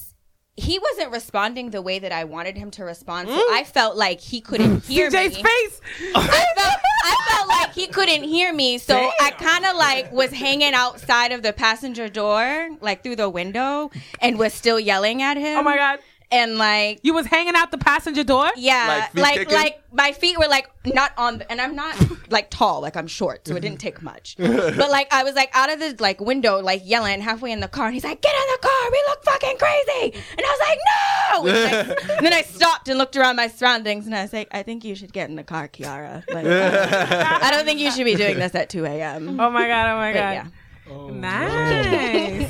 [0.56, 3.28] he wasn't responding the way that I wanted him to respond.
[3.28, 3.52] So mm.
[3.52, 5.42] I felt like he couldn't hear CJ's me.
[5.42, 5.80] face.
[6.14, 10.30] I felt, I felt like he couldn't hear me, so I kind of like was
[10.30, 15.36] hanging outside of the passenger door, like through the window, and was still yelling at
[15.36, 15.58] him.
[15.58, 16.00] Oh my god.
[16.32, 18.48] And like, You was hanging out the passenger door?
[18.56, 19.54] yeah, Like like kicking?
[19.54, 21.96] like my feet were like not on, the, and I'm not
[22.30, 24.36] like tall, like I'm short, so it didn't take much.
[24.38, 27.66] but like I was like out of the like window, like yelling halfway in the
[27.68, 30.60] car, and he's like, "Get in the car, we look fucking crazy," and I was
[30.68, 30.96] like, "No!"
[31.50, 34.46] And, like, and then I stopped and looked around my surroundings, and I was like,
[34.52, 36.22] "I think you should get in the car, Kiara.
[36.32, 39.92] Like, I don't think you should be doing this at 2 a.m." Oh my god,
[39.92, 40.52] oh my But god.
[40.90, 41.10] Yeah.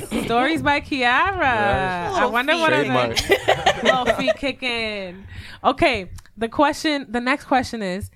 [0.01, 0.25] Nice.
[0.25, 2.11] Stories by Kiara.
[2.13, 3.11] I wonder what Trademark.
[3.11, 5.25] other little feet kicking.
[5.63, 8.09] Okay, the question, the next question is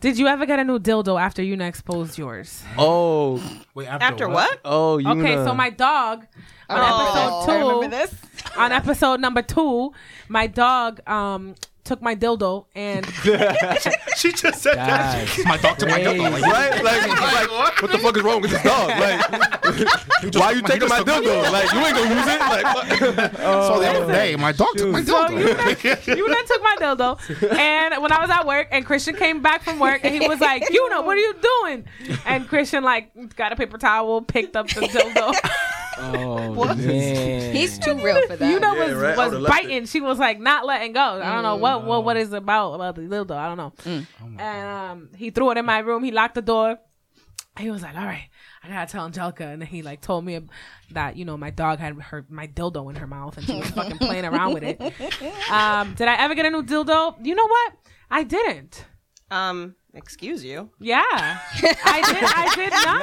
[0.00, 2.62] Did you ever get a new dildo after you exposed yours?
[2.76, 3.40] Oh,
[3.74, 4.60] Wait, after, After what?
[4.64, 5.44] oh, you Okay, know.
[5.46, 6.26] so my dog
[6.68, 8.14] on Oh, episode two, I remember this.
[8.56, 9.92] on episode number two,
[10.28, 11.54] my dog um
[11.90, 13.04] took my dildo and
[14.16, 15.26] She just said that.
[15.26, 15.44] Guys.
[15.44, 16.04] My dog took my Hey.
[16.18, 16.30] dildo.
[16.30, 16.84] Like, Right?
[16.84, 17.08] Like,
[17.50, 18.88] like, what the fuck is wrong with this dog?
[18.90, 19.18] Like,
[20.40, 21.50] why you taking my dildo?
[21.50, 22.40] Like, you ain't gonna use it?
[22.54, 22.86] Like, what?
[23.66, 26.16] so the other day, my dog took my So you dildo.
[26.16, 27.10] you then took my dildo.
[27.58, 30.40] And when I was at work, and Christian came back from work, and he was
[30.40, 31.84] like, "You know, what are you doing?"
[32.24, 35.34] And Christian like got a paper towel, picked up the dildo.
[36.02, 37.54] Oh man.
[37.54, 38.50] He's too real for that.
[38.50, 39.16] you know, Yeah, was right.
[39.16, 39.86] Was would've biting.
[39.86, 41.00] She was like not letting go.
[41.22, 43.32] I don't know what what what is about about the dildo.
[43.36, 43.72] I don't know.
[43.84, 44.06] Mm.
[44.40, 46.02] And um, he threw it in my room.
[46.02, 46.78] He locked the door.
[47.58, 48.28] He was like, "All right,
[48.62, 50.40] I gotta tell Angelica." And then he like told me
[50.92, 53.68] that you know my dog had her my dildo in her mouth and she was
[53.70, 54.80] fucking playing around with it.
[55.50, 57.16] Um, did I ever get a new dildo?
[57.24, 57.72] You know what?
[58.10, 58.84] I didn't.
[59.30, 60.70] Um, excuse you.
[60.78, 62.24] Yeah, I did.
[62.24, 63.02] I did not.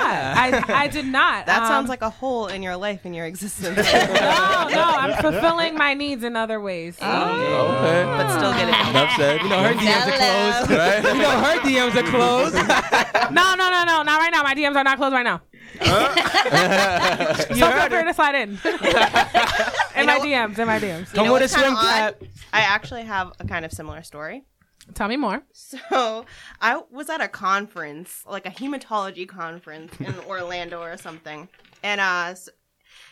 [0.72, 1.46] I I did not.
[1.46, 3.76] That Um, sounds like a hole in your life and your existence.
[3.94, 4.84] no, no.
[4.84, 6.98] I'm fulfilling my needs in other ways.
[6.98, 8.04] Okay.
[8.06, 8.90] but still get it.
[8.90, 9.42] Enough said.
[9.42, 10.72] You know her DMs are closed.
[10.72, 11.04] right?
[11.16, 12.56] You know her DMs are closed.
[13.34, 14.44] No, no, no, no, not right now.
[14.44, 15.42] My DMs are not closed right now.
[15.80, 18.50] so feel free to slide in.
[18.52, 18.58] in
[20.06, 21.14] my know- DMs, in my DMs.
[21.14, 22.16] Come know with a what's kinda swim cap.
[22.54, 24.44] I actually have a kind of similar story.
[24.94, 25.44] Tell me more.
[25.54, 26.26] So
[26.62, 31.50] I was at a conference, like a hematology conference in Orlando or something,
[31.84, 32.34] and uh,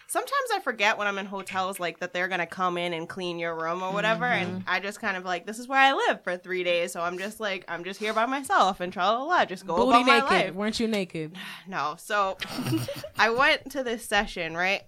[0.08, 3.40] sometimes I forget when I'm in hotels, like that they're gonna come in and clean
[3.40, 6.24] your room or whatever, and I just kind of like this is where I live
[6.24, 9.24] for three days, so I'm just like I'm just here by myself and tra la
[9.24, 10.30] la, just go Booty about my naked.
[10.30, 10.54] life.
[10.56, 11.36] Weren't you naked?
[11.68, 12.38] No, so
[13.18, 14.84] I went to this session, right?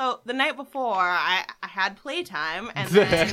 [0.00, 3.28] So the night before, I, I had playtime, and then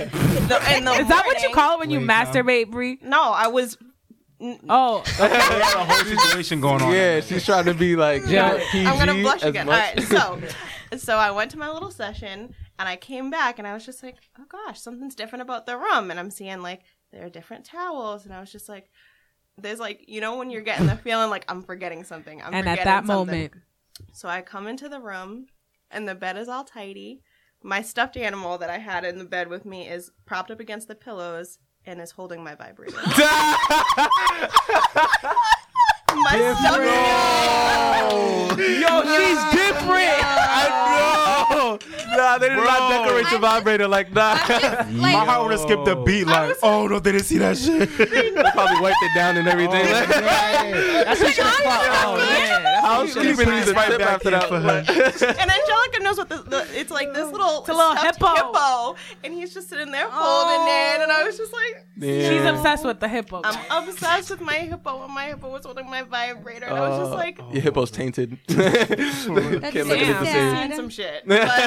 [0.50, 2.26] the, in the Is that what you call it when you Playtime.
[2.34, 2.98] masturbate, Bry?
[3.02, 3.78] No, I was
[4.70, 6.92] Oh, There's a whole situation going on.
[6.92, 8.62] Yeah, she's trying to be like Yeah.
[8.72, 9.68] PG I'm gonna blush as again.
[9.68, 10.12] much.
[10.12, 10.52] All right,
[10.92, 13.86] so so I went to my little session and I came back and I was
[13.86, 16.82] just like, oh gosh, something's different about the room, and I'm seeing like
[17.14, 18.90] there are different towels, and I was just like,
[19.58, 22.42] there's like you know when you're getting the feeling like I'm forgetting something.
[22.42, 23.36] I'm and at forgetting that something.
[23.40, 23.54] moment,
[24.12, 25.48] so I come into the room
[25.92, 27.22] and the bed is all tidy.
[27.64, 30.88] My stuffed animal that I had in the bed with me is propped up against
[30.88, 32.98] the pillows and is holding my vibrator.
[33.06, 33.24] my
[36.60, 36.84] stuffed
[38.58, 40.24] Yo, she's different.
[40.24, 41.27] I know.
[42.10, 44.42] Nah, Nah, they did not decorate your vibrator like that.
[44.50, 46.26] I'm just, My heart would have skipped a beat.
[46.28, 47.90] Like, oh no, they didn't see that shit.
[47.98, 49.86] they probably wiped it down and everything.
[49.88, 54.00] That's what you Oh man, that's How what you sleeping should've needs a right tip
[54.00, 54.50] back after here that.
[54.50, 55.34] for her.
[55.42, 58.36] And Angelica knows what the, the it's like this little It's a little hippo.
[58.36, 62.86] hippo, and he's just sitting there holding it, and I was just like, She's obsessed
[62.86, 63.42] with the hippo.
[63.44, 67.00] I'm obsessed with my hippo, and my hippo was holding my vibrator, and I was
[67.00, 68.38] just Uh, like, Your hippo's tainted.
[68.48, 70.08] That's Can't look at it damn.
[70.08, 70.68] the I've same.
[70.70, 71.67] seen some shit, but, Damn.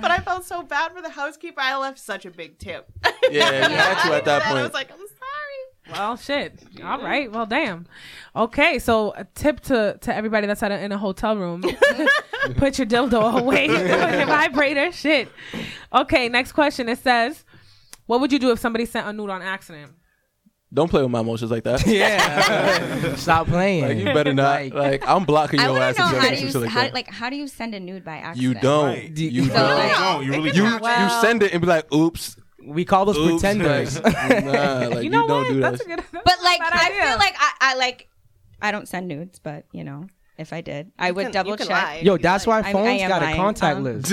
[0.00, 1.60] But I felt so bad for the housekeeper.
[1.60, 2.90] I left such a big tip.
[3.30, 4.58] Yeah, you had to at that point.
[4.58, 5.92] I was like, I'm sorry.
[5.92, 6.62] Well, shit.
[6.84, 7.30] All right.
[7.30, 7.86] Well, damn.
[8.36, 11.62] Okay, so a tip to to everybody that's at a, in a hotel room:
[12.56, 14.92] put your dildo away, with your vibrator.
[14.92, 15.28] Shit.
[15.92, 16.88] Okay, next question.
[16.88, 17.44] It says,
[18.06, 19.92] "What would you do if somebody sent a nude on accident?"
[20.72, 21.86] Don't play with my emotions like that.
[21.86, 23.14] Yeah.
[23.16, 23.84] Stop playing.
[23.84, 24.60] Like, you better not.
[24.60, 26.90] Like- Like, I'm blocking your want ass know how do do you shit like how,
[26.92, 28.42] like how do you send a nude by accident?
[28.42, 28.86] You don't.
[28.86, 29.16] Right.
[29.16, 29.68] You So, don't.
[29.78, 30.82] like- No, you really You don't.
[30.82, 32.36] Well- you send it and be like, oops.
[32.62, 33.40] we call those Oops.
[33.42, 34.02] pretenders.
[34.02, 35.48] nah, like you you, don't what?
[35.48, 35.86] do that's that.
[35.86, 36.04] a good.
[36.12, 37.02] that's But like bad I idea.
[37.06, 38.08] feel like I, I like
[38.60, 40.06] I don't send nudes, but you know,
[40.38, 41.82] if I did, I would can- double you can check.
[41.82, 42.00] lie.
[42.02, 43.36] Yo, that's why I- I phones am got a lying.
[43.36, 44.12] contact Um, list.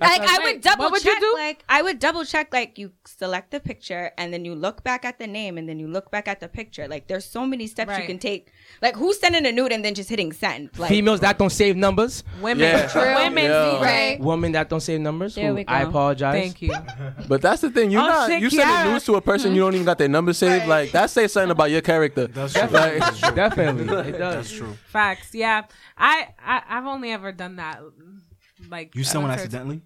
[0.00, 1.20] Like I would double what would you check.
[1.20, 1.32] do?
[1.36, 2.52] Like I would double check.
[2.52, 5.78] Like you select the picture and then you look back at the name and then
[5.78, 6.88] you look back at the picture.
[6.88, 8.00] Like there's so many steps Right.
[8.00, 8.52] you can take.
[8.80, 10.70] Like who's sending a nude and then just hitting send?
[10.78, 12.24] Like Females that don't save numbers.
[12.40, 12.86] women, Yeah.
[12.88, 13.14] True.
[13.14, 13.82] women, Yeah.
[13.82, 14.20] Right.
[14.20, 15.34] Women that don't save numbers.
[15.34, 15.72] There who- we go.
[15.72, 16.34] I apologize.
[16.34, 16.74] Thank you.
[17.28, 17.90] But that's the thing.
[17.90, 18.92] You Oh, not shit, you sending Kiara.
[18.92, 20.62] news to a person you don't even got their number saved.
[20.66, 20.68] Right.
[20.68, 22.26] Like that says something about your character.
[22.26, 22.62] That's true.
[22.68, 24.18] Like, Definitely, it does.
[24.18, 24.76] That's true.
[24.92, 25.34] Facts.
[25.34, 25.62] Yeah.
[25.96, 27.80] I, I I've only ever done that.
[28.70, 29.82] Like You I someone accidentally?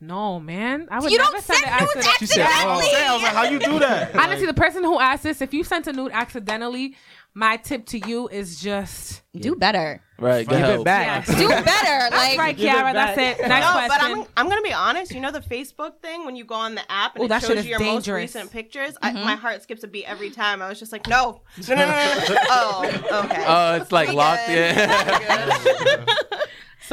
[0.00, 0.88] No, man.
[0.90, 3.04] I would You never don't send send it nudes accident- She said, "Oh, Accidentally.
[3.06, 4.14] I was like, how you do that?
[4.16, 6.96] Honestly, the person who asked this, if you sent a nude accidentally,
[7.34, 10.02] my tip to you is just do better.
[10.18, 10.80] right, get Give help.
[10.80, 11.26] it back.
[11.26, 11.38] Yes.
[11.38, 12.14] Do better.
[12.14, 12.92] Like right, Give it Kiara.
[12.92, 13.48] That's it.
[13.48, 13.88] Next no, question.
[13.88, 15.12] but I'm, I'm gonna be honest.
[15.12, 17.64] You know the Facebook thing when you go on the app and Ooh, it shows
[17.64, 18.06] you your dangerous.
[18.06, 18.96] most recent pictures.
[19.00, 19.24] I, mm-hmm.
[19.24, 20.60] my heart skips a beat every time.
[20.60, 22.24] I was just like, no, no, no, no, no.
[22.24, 22.36] no.
[22.50, 23.44] oh, okay.
[23.46, 24.46] Oh, it's like locked.
[24.46, 24.76] good.
[24.76, 26.04] Yeah.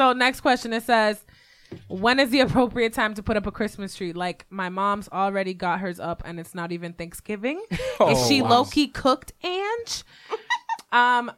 [0.00, 1.22] So next question it says,
[1.88, 4.12] when is the appropriate time to put up a Christmas tree?
[4.12, 7.62] Like my mom's already got hers up and it's not even Thanksgiving.
[7.70, 8.48] is Oh, she wow.
[8.50, 10.04] low key cooked, Ange?
[10.92, 11.30] um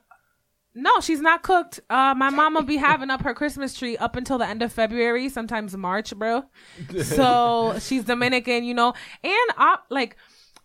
[0.74, 1.80] no, she's not cooked.
[1.90, 4.72] Uh my mom will be having up her Christmas tree up until the end of
[4.72, 6.44] February, sometimes March, bro.
[7.02, 8.94] So she's Dominican, you know.
[9.22, 10.16] And uh, like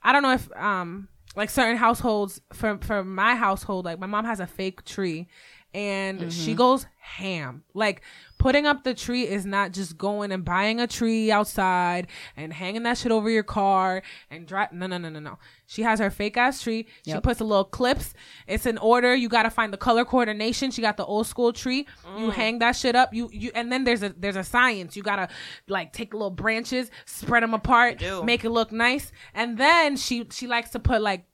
[0.01, 4.23] I don't know if um like certain households for for my household, like my mom
[4.25, 5.27] has a fake tree
[5.73, 7.63] and she goes ham.
[7.73, 8.01] Like
[8.37, 12.83] putting up the tree is not just going and buying a tree outside and hanging
[12.83, 14.71] that shit over your car and drive.
[14.71, 15.37] No, no, no, no, no.
[15.65, 16.87] She has her fake ass tree.
[17.03, 17.23] She Yep.
[17.23, 18.13] puts a little clips.
[18.47, 19.15] It's in order.
[19.15, 20.71] You got to find the color coordination.
[20.71, 21.87] She got the old school tree.
[22.17, 22.33] You mm.
[22.33, 23.13] hang that shit up.
[23.13, 24.95] You you and then there's a there's a science.
[24.95, 25.27] You gotta
[25.67, 30.47] like take little branches, spread them apart, make it look nice, and then she she
[30.47, 31.25] likes to put like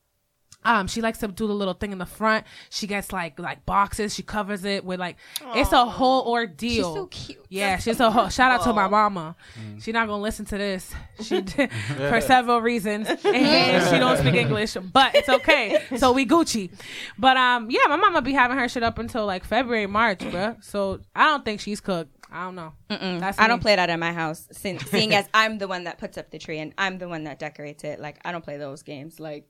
[0.65, 2.45] um, she likes to do the little thing in the front.
[2.69, 4.13] She gets like like boxes.
[4.13, 5.17] She covers it with like
[5.55, 6.69] it's a whole ordeal.
[6.69, 7.45] She's so cute.
[7.49, 8.29] Yeah, she's a whole.
[8.29, 9.35] Shout out to my mama.
[9.79, 10.91] She's not gonna listen to this.
[11.21, 15.83] She did, for several reasons, and she don't speak English, but it's okay.
[15.97, 16.71] So we Gucci.
[17.17, 20.63] But um, yeah, my mama be having her shit up until like February, March, bruh.
[20.63, 22.12] So I don't think she's cooked.
[22.33, 22.73] I don't know.
[22.89, 23.61] That's I don't me.
[23.61, 26.39] play that at my house, since, seeing as I'm the one that puts up the
[26.39, 27.99] tree and I'm the one that decorates it.
[27.99, 29.45] Like I don't play those games, like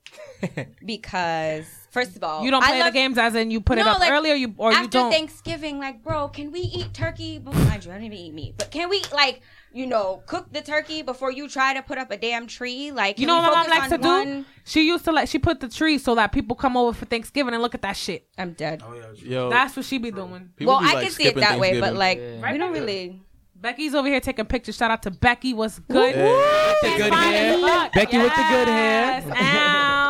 [0.86, 3.78] because first of all, You don't I play love- the games as in you put
[3.78, 5.12] it up like, early, or you or after you don't.
[5.12, 7.40] Thanksgiving, like, bro, can we eat turkey?
[7.40, 9.42] Before, mind you, I don't even eat meat, but can we like,
[9.72, 12.92] you know, cook the turkey before you try to put up a damn tree?
[12.92, 14.46] Like, You know what my mom focus likes to on do?
[14.66, 17.54] She used to like she put the tree so that people come over for Thanksgiving
[17.54, 18.28] and look at that shit.
[18.38, 18.82] I'm dead.
[18.86, 20.50] Oh, yeah, Yo, That's what she be doing.
[20.56, 22.52] people well, be, I can see it that way, but like, Yeah.
[22.52, 23.22] we don't really.
[23.56, 24.76] Becky's over here taking pictures.
[24.76, 25.54] Shout out to Becky.
[25.54, 26.14] What's good?
[26.16, 26.74] Yeah.
[26.82, 27.58] The good hair.
[27.60, 27.94] fuck.
[27.94, 30.03] Becky with the good hair.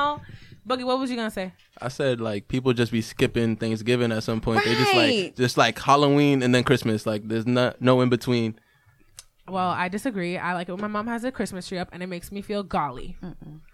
[0.66, 0.72] Yes.
[0.72, 0.76] Ow.
[0.76, 1.54] Boogie, what was you gonna say?
[1.82, 4.64] I said like people just be skipping Thanksgiving at some point.
[4.64, 5.24] They just Right.
[5.26, 7.06] like just like Halloween and then Christmas.
[7.06, 8.60] Like there's not no in between.
[9.48, 10.38] Well, I disagree.
[10.38, 12.42] I like it when my mom has a Christmas tree up and it makes me
[12.42, 13.18] feel golly.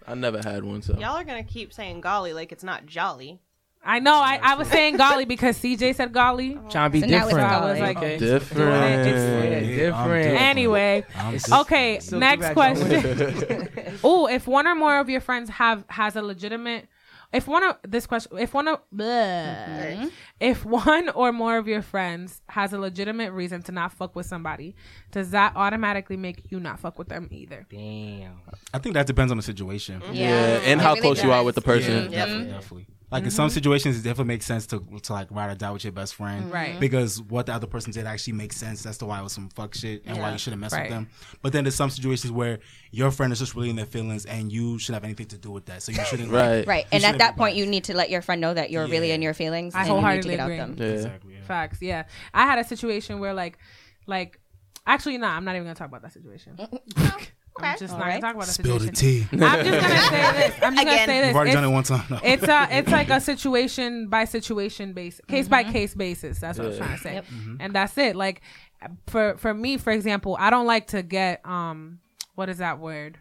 [0.06, 3.40] I never had one, so Y'all are gonna keep saying golly like it's not jolly.
[3.82, 4.14] I know.
[4.14, 6.58] I, I was saying golly because CJ said golly.
[6.62, 6.68] Oh.
[6.68, 7.50] Trying to be So now it's different.
[7.50, 7.68] golly.
[7.68, 8.18] I was like, okay.
[8.18, 9.06] different.
[9.06, 10.40] It's- Yeah, different.
[10.40, 11.04] Anyway,
[11.52, 12.00] okay.
[12.00, 13.68] So next question.
[14.04, 16.88] oh, if one or more of your friends have has a legitimate,
[17.32, 19.06] if one of this question, if one of, bleh.
[19.06, 20.08] Mm-hmm.
[20.40, 24.26] if one or more of your friends has a legitimate reason to not fuck with
[24.26, 24.74] somebody,
[25.10, 27.66] does that automatically make you not fuck with them either?
[27.70, 28.40] Damn.
[28.74, 30.02] I think that depends on the situation.
[30.12, 32.10] Yeah, and it how really close you are with the person.
[32.12, 32.86] Yeah, definitely, definitely.
[33.10, 33.54] Like in some mm-hmm.
[33.54, 36.52] situations, it definitely makes sense to to like ride or die with your best friend,
[36.52, 36.70] Right.
[36.70, 36.80] Mm-hmm.
[36.80, 39.48] Because what the other person did actually makes sense as to why it was some
[39.48, 40.32] fuck shit and why Yeah.
[40.32, 40.82] you shouldn't mess Right.
[40.82, 41.08] with them.
[41.42, 42.60] But then there's some situations where
[42.92, 45.50] your friend is just really in their feelings and you shouldn't have anything to do
[45.50, 45.82] with that.
[45.82, 46.30] So you shouldn't.
[46.32, 46.66] like- Right.
[46.66, 46.86] Right.
[46.92, 49.22] And at that point, you need to let your friend know that you're really in
[49.22, 50.56] your feelings I and you need to wholeheartedly get out agree.
[50.56, 50.76] them.
[50.78, 50.86] Yeah.
[50.86, 51.34] Exactly.
[51.34, 51.44] Yeah.
[51.44, 51.82] Facts.
[51.82, 52.04] Yeah.
[52.32, 53.58] I had a situation where like,
[54.06, 54.40] like,
[54.86, 55.36] actually, nah.
[55.36, 56.56] I'm not even gonna talk about that situation.
[57.62, 58.20] I'm just not Alright.
[58.20, 59.28] gonna talk about that Spill the situation.
[59.38, 59.44] tea.
[59.44, 60.54] I'm just gonna say this.
[60.62, 61.06] I'm just gonna Again.
[61.06, 61.26] say this.
[61.28, 62.04] You've already It's- done it one time.
[62.10, 62.20] No.
[62.22, 66.68] it's a it's like a situation by situation basis case by case basis that's what
[66.68, 67.24] I'm trying to say Yep.
[67.60, 68.42] and that's it like
[69.06, 71.98] for for me for example i don't like to get um
[72.34, 73.18] what is that word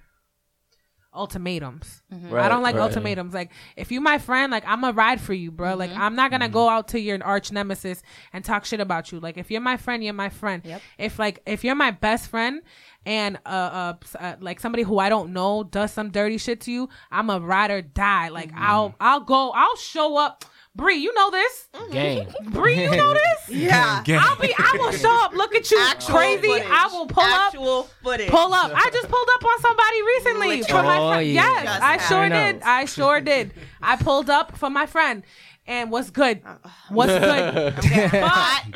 [1.19, 2.81] ultimatums Right, i don't like right.
[2.87, 6.15] ultimatums like if you my friend like i'm a ride for you bro like i'm
[6.15, 8.01] not gonna go out to your arch nemesis
[8.33, 10.81] and talk shit about you like if you're my friend you're my friend Yep.
[10.97, 12.61] if like if you're my best friend
[13.05, 16.71] and uh, uh, uh like somebody who I don't know does some dirty shit to
[16.71, 18.27] you, I'm a ride or die.
[18.27, 20.43] Like I'll I'll go I'll show up.
[20.75, 21.67] Bry, you know this.
[21.73, 21.91] Mm-hmm.
[21.91, 22.27] Game.
[22.51, 23.13] Bry, you know
[23.47, 23.49] this.
[23.57, 24.01] Yeah.
[24.03, 24.19] Gang.
[24.21, 25.33] I'll be I will show up.
[25.33, 26.47] Look at you, Actual crazy.
[26.47, 26.67] footage.
[26.69, 27.47] I will pull up.
[27.47, 28.29] Actual footage.
[28.29, 28.71] Pull up.
[28.73, 31.27] I just pulled up on somebody recently for my Oh, friend.
[31.29, 31.41] yeah.
[31.43, 32.61] Yes, Just I sure I did.
[32.63, 33.51] I sure did.
[33.81, 35.23] I pulled up for my friend.
[35.67, 36.41] And what's good?
[36.89, 37.75] What's good?
[37.75, 37.83] But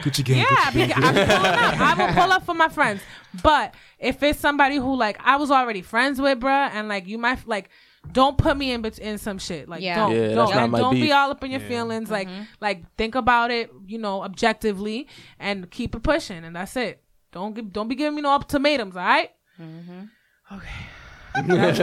[0.04, 0.38] Gucci gang.
[0.40, 0.94] yeah, Gucci gang.
[0.96, 1.80] I'm pulling up.
[1.80, 3.02] I will pull up for my friends.
[3.42, 7.18] But if it's somebody who like I was already friends with, bruh, and like you
[7.18, 7.70] might like,
[8.12, 9.70] don't put me in bet- in some shit.
[9.70, 9.96] Like Yeah.
[9.96, 12.12] don't, Yeah, don't, not my don't be all up in your feelings.
[12.12, 12.44] Like mm-hmm.
[12.60, 15.08] like think about it, you know, objectively,
[15.40, 17.04] and keep it pushing, and that's it.
[17.32, 18.96] Don't give, don't be giving me no ultimatums.
[18.96, 19.32] All right?
[19.60, 20.56] Mm-hmm.
[20.56, 21.48] Okay.
[21.48, 21.76] that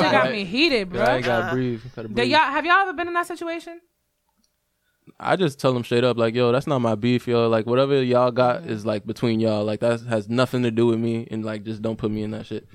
[0.00, 1.00] shit got me heated, bro.
[1.00, 1.82] Yeah, I gotta breathe.
[1.94, 2.28] Gotta breathe.
[2.28, 3.80] y'all have y'all ever been in that situation?
[5.18, 7.48] I just tell them straight up, like, yo, that's not my beef, yo.
[7.48, 8.70] Like, whatever y'all got mm-hmm.
[8.70, 9.64] is like between y'all.
[9.64, 12.30] Like, that has nothing to do with me, and like, just don't put me in
[12.30, 12.66] that shit.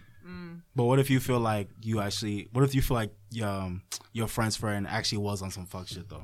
[0.76, 2.49] But what if you feel like you actually?
[2.51, 3.11] What if you feel like
[3.41, 6.23] um, your friend's friend actually was on some fuck shit though?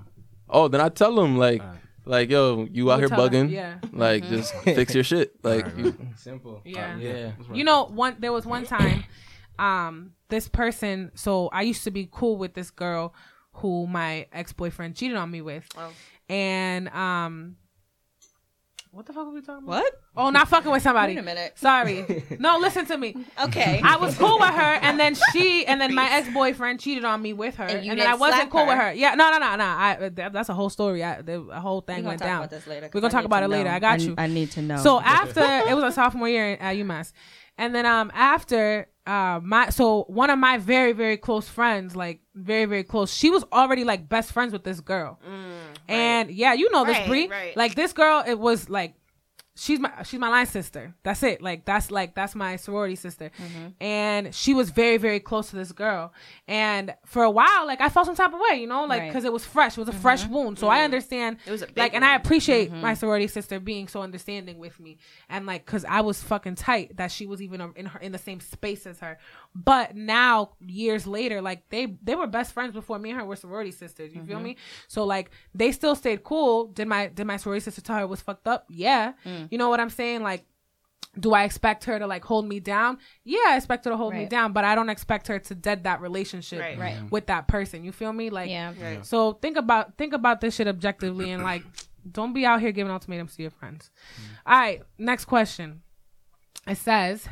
[0.50, 1.62] Oh, then I tell them like,
[2.04, 3.52] like, yo, you out here tell them, bugging.
[3.52, 3.78] yeah.
[3.94, 5.34] Like, just fix your shit.
[5.44, 6.62] Like, you, Simple.
[6.66, 6.98] Yeah.
[6.98, 7.32] Yeah.
[7.54, 9.06] You know, one there was one time,
[9.58, 11.12] um, this person.
[11.16, 13.14] So I used to be cool with this girl
[13.54, 15.92] who my ex boyfriend cheated on me with, Oh.
[16.30, 17.56] and um,
[18.92, 19.84] what the fuck were we talking about?
[19.84, 19.94] What?
[20.18, 21.14] Oh, not fucking with somebody.
[21.16, 21.58] Wait a minute.
[21.58, 22.24] Sorry.
[22.40, 23.16] No, listen to me.
[23.42, 23.80] Okay.
[23.84, 27.22] I was cool with her, and then she, and then my ex boyfriend cheated on
[27.22, 28.88] me with her, And and, then I wasn't slap cool with her?
[28.88, 28.94] her.
[28.94, 29.64] Yeah, no, no, no, no.
[29.64, 31.04] I that, that's a whole story.
[31.04, 32.38] I, the, a whole thing We're gonna went talk down.
[32.40, 32.88] about this later.
[32.88, 33.70] 'cause We're gonna I talk about to it later.
[33.70, 34.16] I got I- you.
[34.18, 34.78] I need to know.
[34.78, 37.14] So after it was a sophomore year at UMass,
[37.58, 42.22] and then um after uh my so one of my very very close friends, like
[42.36, 45.20] very very close, she was already like best friends with this girl,
[45.88, 47.58] and yeah, you know this Right, Bry, right.
[47.58, 48.94] like this girl, it was like.
[49.54, 50.96] She's my she's my line sister.
[51.04, 51.42] That's it.
[51.42, 53.32] Like that's like that's my sorority sister.
[53.38, 53.84] Mm-hmm.
[53.84, 56.14] And she was very very close to this girl.
[56.48, 59.10] And for a while, like I felt some type of way, you know, like Right.
[59.10, 59.78] because it was fresh.
[59.78, 60.34] It was a fresh mm-hmm.
[60.34, 60.60] wound.
[60.60, 60.86] So I mm-hmm.
[60.86, 61.38] understand.
[61.46, 62.26] It was like, and I wound.
[62.26, 64.98] appreciate my sorority sister being so understanding with me,
[65.30, 68.18] and like, cause I was fucking tight that she was even in her in the
[68.18, 69.18] same space as her.
[69.54, 73.36] But now, years later, like they they were best friends before me and her were
[73.36, 74.16] sorority sisters.
[74.16, 74.56] You feel me?
[74.88, 76.68] So like they still stayed cool.
[76.68, 78.66] Did my did my sorority sister tell her it was fucked up?
[78.70, 79.14] Yeah.
[79.26, 79.41] Mm.
[79.42, 79.48] Mm.
[79.52, 80.24] You know what I'm saying?
[80.24, 80.46] Like.
[81.20, 82.98] Do I expect her to like hold me down?
[83.26, 85.84] Yeah, I expect her to hold me down, but I don't expect her to dead
[85.84, 86.80] that relationship Right.
[86.80, 87.12] Right.
[87.12, 87.84] with that person.
[87.84, 88.30] You feel me?
[88.30, 88.72] Like, Yeah.
[88.82, 89.06] Right.
[89.06, 91.64] so think about think about this shit objectively and like
[92.10, 93.90] don't be out here giving ultimatums to your friends.
[94.16, 94.24] Mm.
[94.54, 95.82] All right, next question.
[96.66, 97.28] It says,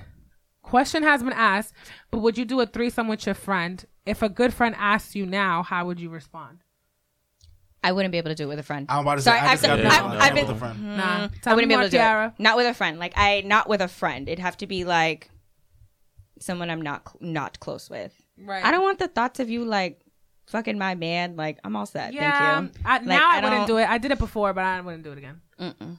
[0.62, 1.74] question has been asked,
[2.12, 3.86] but would you do a threesome with your friend?
[4.06, 6.58] If a good friend asks you now, how would you respond?
[7.84, 8.86] I wouldn't be able to do it with a friend.
[8.90, 9.32] I'm about to say.
[9.32, 10.98] Sorry, I just I've- got I've- back I've that been- with a friend.
[10.98, 11.50] Nah, mm-hmm.
[11.50, 11.98] I wouldn't me be able more, to
[12.32, 12.44] do it.
[12.44, 13.00] Not with a friend.
[13.00, 14.28] Like I, not with a friend.
[14.28, 15.30] It'd have to be like
[16.40, 18.14] someone I'm not cl- not close with.
[18.38, 18.64] Right.
[18.64, 20.02] I don't want the thoughts of you like
[20.48, 21.36] fucking my man.
[21.36, 22.14] Like I'm all set.
[22.14, 22.82] Yeah, Thank you.
[22.86, 23.90] I, Like, now I, I wouldn't don't- do it.
[23.90, 25.42] I did it before, but I wouldn't do it again.
[25.60, 25.98] Mm-mm.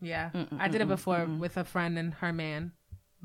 [0.00, 2.72] Yeah, I did it before with a friend and her man,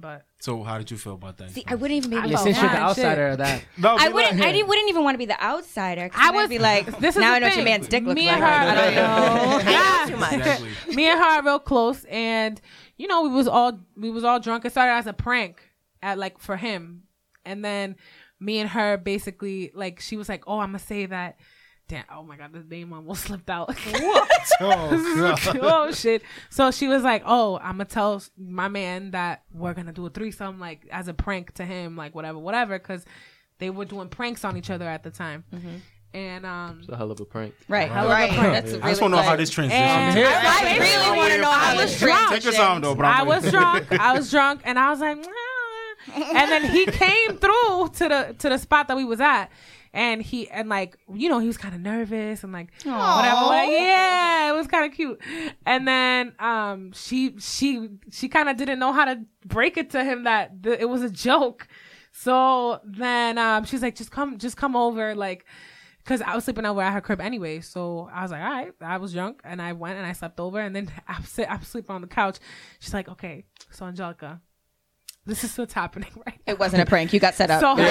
[0.01, 1.51] but So how did you feel about that?
[1.51, 2.33] See, I wouldn't even be able I to.
[2.33, 3.63] Yeah, since you're the outsider of that.
[3.77, 4.41] no, I wouldn't.
[4.41, 6.09] I didn't, wouldn't even want to be the outsider.
[6.09, 7.59] 'cause I I'd be like, This now the I know what thing.
[7.59, 8.35] your man's dick looks Me like.
[8.35, 9.57] and her- I don't know.
[9.63, 10.05] Hang out ah.
[10.09, 10.33] too much.
[10.33, 10.69] Exactly.
[10.95, 12.59] me and her are real close and
[12.97, 15.61] you know we was all we was all drunk it started as a prank
[16.03, 17.03] at like for him
[17.45, 17.95] and then
[18.39, 21.37] me and her basically like she was like oh i'm gonna say that
[21.91, 23.69] damn oh my god the name almost slipped out
[24.61, 29.73] Oh, oh shit so she was like oh i'm gonna tell my man that we're
[29.73, 33.03] gonna do a threesome like as a prank to him like whatever whatever because
[33.59, 35.43] they were doing pranks on each other at the time
[36.13, 37.53] and um it's a hell of a prank.
[37.69, 37.89] Right.
[37.89, 38.65] Hell of a prank.
[38.65, 39.81] That's I just want to know how this transition.
[39.81, 42.31] And- to- I really want to know how I was this drunk.
[42.33, 43.07] Take your time though, bro.
[43.07, 43.91] I was drunk.
[43.93, 48.35] I was drunk, and I was like, "Nah." and then he came through to the
[48.39, 49.47] to the spot that we was at,
[49.93, 53.15] and he and like you know he was kind of nervous and like Aw.
[53.17, 53.45] whatever.
[53.47, 55.21] Like, yeah, it was kind of cute.
[55.65, 60.03] And then um she she she kind of didn't know how to break it to
[60.03, 61.67] him that th- it was a joke.
[62.11, 65.45] So then um she's like, just come just come over like.
[66.03, 68.73] Cause I was sleeping over at her crib anyway, so I was like, all right.
[68.81, 71.61] I was drunk, and I went and I slept over, and then I'm sit, I'm
[71.61, 72.39] sleeping on the couch.
[72.79, 74.41] She's like, okay, so Angelica,
[75.25, 76.53] this is what's happening right now.
[76.53, 77.13] It wasn't a prank.
[77.13, 77.61] You got set up.
[77.61, 77.83] So you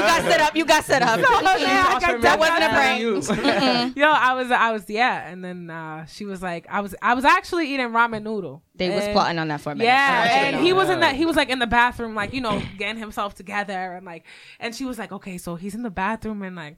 [0.00, 0.56] got set up.
[0.56, 1.18] You got set up.
[1.18, 3.34] yeah, got that wasn't a that.
[3.34, 3.96] prank.
[3.96, 7.14] Yo, I was, I was, yeah, and then uh, she was like, I was, I
[7.14, 8.62] was actually eating ramen noodle.
[8.76, 9.88] They was plotting on that for a minute.
[9.88, 10.62] Yeah, I want you to and know.
[10.62, 11.16] he was in that.
[11.16, 14.24] He was like in the bathroom, like you know, getting himself together, and like,
[14.60, 16.76] and she was like, okay, so he's in the bathroom, and like.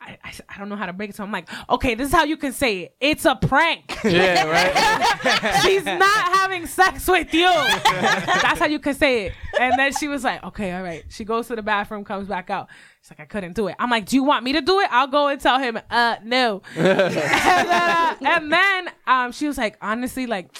[0.00, 1.16] I, I, I don't know how to break it.
[1.16, 2.96] So I'm like, okay, this is how you can say it.
[3.00, 3.98] It's a prank.
[4.06, 5.62] Yeah, right.
[5.62, 7.48] She's not having sex with you.
[7.48, 9.32] That's how you can say it.
[9.58, 11.04] And then she was like, okay, all right.
[11.08, 12.68] She goes to the bathroom, comes back out.
[13.02, 13.74] She's like, I couldn't do it.
[13.80, 14.88] I'm like, do you want me to do it?
[14.92, 16.62] I'll go and tell him, uh, no.
[16.76, 20.56] and then, uh, and then um, she was like, honestly, like,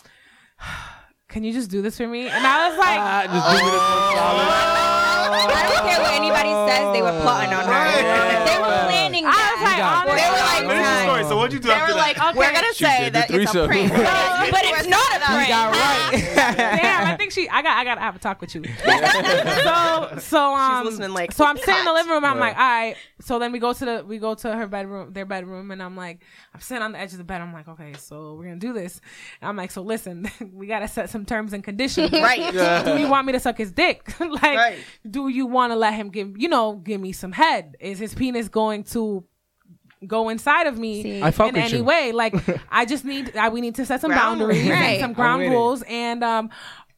[1.28, 2.26] can you just do this for me?
[2.26, 4.76] And I was like, Ah, just give me the
[5.36, 6.92] I don't care what anybody says.
[6.92, 8.46] They were plotting on her.
[8.46, 8.58] They
[9.24, 11.05] were planning I was like, They were like, Finish the story.
[11.28, 12.34] So what'd you do They after were like, that?
[12.36, 13.68] we're gonna say that it's a threesome.
[13.68, 13.92] prank,
[14.52, 15.48] but it's not a prank.
[15.48, 16.22] got right.
[16.82, 17.48] damn, I think she.
[17.48, 17.76] I got.
[17.78, 18.62] I got to have a talk with you.
[19.24, 22.24] so, so um, She's listening like, so I'm sitting in the living room.
[22.24, 22.96] I'm like, all right.
[23.20, 25.96] So then we go to the we go to her bedroom, their bedroom, and I'm
[25.96, 26.22] like,
[26.54, 27.40] I'm sitting on the edge of the bed.
[27.40, 29.00] I'm like, okay, so we're gonna do this.
[29.40, 32.12] And I'm like, so listen, we gotta set some terms and conditions.
[32.12, 32.84] Right.
[32.84, 34.18] Do you want me to suck his dick?
[34.20, 34.78] like, Right.
[35.08, 37.76] do you want to let him give, you know, give me some head?
[37.80, 39.24] Is his penis going to
[40.06, 41.22] go inside of me See.
[41.22, 41.84] I in any you.
[41.84, 42.12] way?
[42.12, 42.34] Like,
[42.70, 44.70] I just need, I, we need to set some Ground boundaries rules.
[44.70, 45.00] and Right.
[45.00, 45.82] some ground rules.
[45.88, 46.50] And um,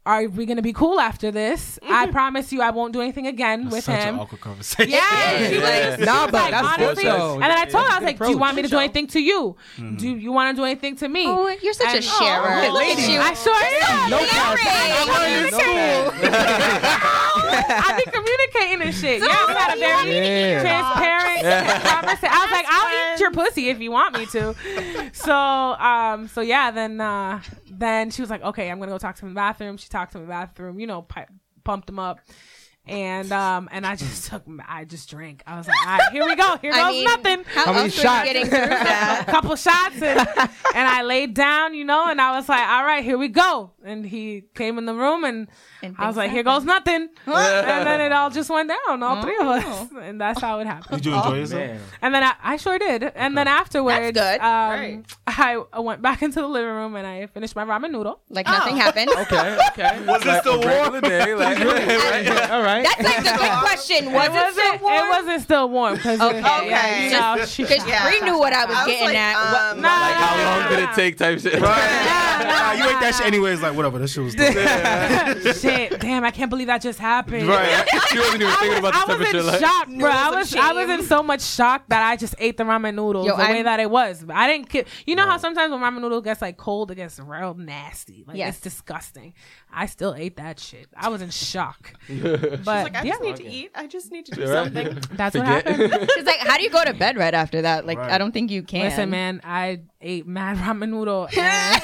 [0.08, 1.78] are we gonna be cool after this?
[1.82, 4.14] I promise you, I won't do anything again with Such him.
[4.14, 4.90] an awkward conversation.
[4.90, 5.96] Yeah, she was, Yeah.
[5.96, 7.34] she Nah, but like, that's honestly, good, though.
[7.34, 9.06] and then I told her, I was like, "Do you want me to do anything
[9.08, 9.56] to you?
[9.76, 9.96] Mm-hmm.
[9.96, 12.62] Do you want to do anything to me?" Oh, you're such a And- sharer.
[12.64, 13.20] Oh, Look at you.
[13.20, 14.10] I sure am.
[14.10, 14.28] No Sharing.
[17.70, 19.20] I be communicating and shit.
[19.22, 20.60] Yeah, we had a very Yeah.
[20.60, 22.28] transparent conversation.
[22.32, 24.54] I was like, I'll eat your pussy if you want me to.
[25.12, 27.40] So, um, so yeah, then, uh,
[27.70, 29.76] then she was like, okay, I'm gonna go talk to him in the bathroom.
[29.76, 31.06] She talked him in the bathroom, you know,
[31.64, 32.20] pumped them up.
[32.88, 35.42] And um and I just took I just drank.
[35.46, 36.56] I was like, all right, here we go.
[36.58, 37.44] Here goes I mean, nothing.
[37.44, 38.24] How, How many else were shots?
[38.26, 39.26] getting a that?
[39.28, 40.18] couple shots and,
[40.74, 43.72] and I laid down, you know, and I was like, all right, here we go.
[43.84, 45.48] And he came in the room and,
[45.82, 47.08] And I was things like, here goes nothing.
[47.26, 49.64] and then it all just went down, all three of us.
[49.66, 49.98] Oh.
[49.98, 51.02] And that's how it happened.
[51.02, 51.60] Did you enjoy yourself?
[51.60, 51.80] Man.
[52.02, 53.02] And then I, I sure did.
[53.14, 54.44] And then afterwards, That's good.
[54.44, 55.04] Um, Right.
[55.26, 58.20] I, I went back into the living room and I finished my ramen noodle.
[58.28, 59.10] Like nothing happened.
[59.10, 60.04] Okay, okay.
[60.06, 60.68] Was it still warm?
[60.94, 62.77] Regular day, like, All right.
[62.84, 64.12] That's like the good question.
[64.12, 64.54] Was it it, wasn't.
[64.54, 64.94] still warm?
[64.94, 66.40] It wasn't still warm because Okay.
[66.68, 68.02] yeah, you know, she, Because Yeah.
[68.02, 69.52] Bry knew what I was I was getting like, at.
[69.52, 69.88] What- um, Nah.
[69.88, 71.16] like how long did it take?
[71.18, 71.60] Type shit.
[71.60, 72.24] Right.
[72.38, 73.60] Nah, you ate that shit anyways.
[73.60, 73.98] Like whatever.
[73.98, 74.34] This shit was.
[74.34, 74.54] Dope.
[75.56, 76.00] shit.
[76.00, 77.48] Damn, I can't believe that just happened.
[77.48, 77.86] Right.
[78.10, 79.36] She wasn't even thinking about I this type of was shit.
[79.40, 80.10] in Like, shock, bro.
[80.10, 81.00] I Noodles was of I was shame.
[81.00, 83.64] in so much shock that I just ate the ramen noodles Yo, the way I'm-
[83.64, 84.24] that it was.
[84.32, 84.68] I didn't.
[84.68, 88.24] Ki- you know how sometimes when ramen noodle gets like cold, it gets real nasty.
[88.26, 88.54] Like Yes.
[88.54, 89.34] it's disgusting.
[89.72, 90.86] I still ate that shit.
[90.96, 91.92] I was in shock.
[92.08, 93.70] But Like, I yeah, just need to eat.
[93.74, 94.86] I just need to do something.
[95.12, 95.66] that's what Forget.
[95.68, 96.10] happened.
[96.14, 97.86] She's like, how do you go to bed right after that?
[97.86, 98.10] Like, Right.
[98.12, 98.84] I don't think you can.
[98.84, 101.82] Listen, man, I ate mad ramen noodle and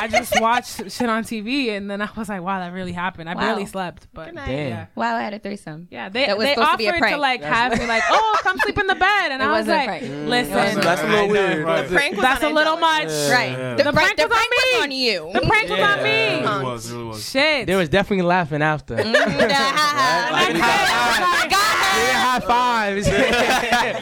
[0.00, 3.28] I just watched shit on TV, and then I was like, wow, that really happened.
[3.28, 3.40] I Wow.
[3.40, 4.50] barely slept, but Damn.
[4.50, 4.86] yeah.
[4.94, 5.88] Wow, I had a threesome.
[5.90, 7.18] Yeah, they That was they supposed to be a offered to, prank.
[7.20, 9.86] like have me like, oh, come sleep in the bed, and It I was like,
[9.86, 10.02] prank.
[10.02, 11.64] listen, That's, that's a little weird.
[11.64, 11.86] Right.
[11.88, 13.06] The prank was that's a on little Angelica.
[13.06, 13.30] much.
[13.30, 13.50] Right.
[13.52, 13.74] Yeah.
[13.76, 14.80] The, The prank, prank the was on prank was me.
[14.82, 15.30] on you.
[15.34, 16.40] The prank was on It me.
[16.48, 16.90] really was.
[16.90, 17.30] It really was.
[17.30, 17.66] Shit.
[17.66, 18.96] There was definitely laughing after.
[18.96, 19.10] Mm-hmm.
[21.90, 23.50] Like, Like, I was like, Yeah,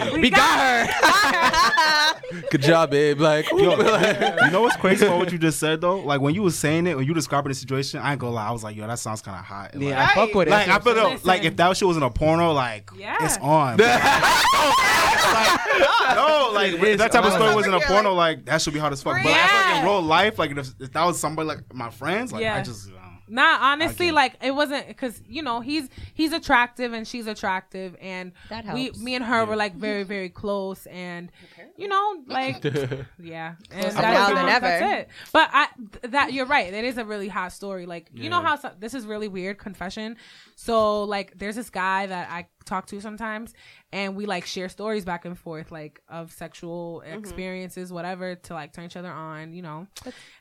[0.04, 0.12] high fives.
[0.22, 2.18] we got her.
[2.50, 3.18] Good job, babe.
[3.20, 5.98] Like, Yo, you know what's crazy about what you just said though?
[6.00, 8.48] Like when you was saying it, when you describing the situation, I ain't gonna lie.
[8.48, 9.74] I was like, yo, that sounds kind of hot.
[9.74, 10.50] And, Yeah, I fuck with it.
[10.50, 12.52] Like, like I feel what I'm though, like if that shit was in a porno,
[12.52, 13.16] like Yeah.
[13.24, 13.76] it's on.
[13.78, 15.58] But, like,
[16.16, 18.80] no, like if that type of story was in a porno, like that should be
[18.80, 19.22] hard as fuck.
[19.22, 21.90] But I feel like in real life, like if, if that was somebody like my
[21.90, 22.56] friends, like Yeah.
[22.56, 22.90] I just.
[23.28, 28.32] Nah, honestly, like it wasn't because you know he's he's attractive and she's attractive, and
[28.48, 28.98] That we, helps.
[29.00, 31.30] me and her were like very very close, and
[31.76, 32.62] you know, like
[33.18, 35.08] yeah, and Closer that's, now than that's it.
[35.32, 37.86] But I th- that you're right, it is a really hot story.
[37.86, 40.16] Like you know how some, this is really weird confession.
[40.56, 43.54] So like, there's this guy that I talk to sometimes,
[43.92, 48.72] and we like share stories back and forth, like of sexual experiences, whatever, to like
[48.72, 49.86] turn each other on, you know.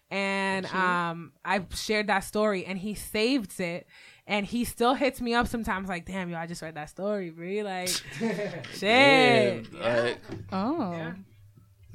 [0.10, 3.88] And um, I shared that story, and he saved it.
[4.26, 7.30] And he still hits me up sometimes, like, "Damn, yo, I just read that story,
[7.30, 7.64] bro.
[7.64, 7.90] Like,
[8.74, 10.18] shit." Like,
[10.52, 11.14] Oh.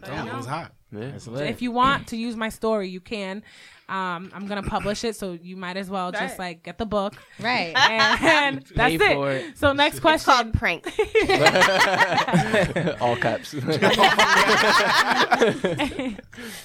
[0.04, 0.72] Damn, it was hot.
[0.90, 1.18] yeah.
[1.48, 3.42] If you want to use my story, you can.
[3.92, 6.48] Um, I'm gonna publish it, so you might as well just Right.
[6.54, 7.74] like get the book, Right.
[8.22, 9.02] and that's it.
[9.02, 9.58] it.
[9.58, 10.32] So next It's question.
[10.32, 10.86] called prank.
[13.02, 13.52] All caps.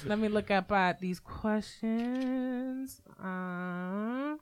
[0.06, 3.02] Let me look up at these questions.
[3.22, 4.40] Um,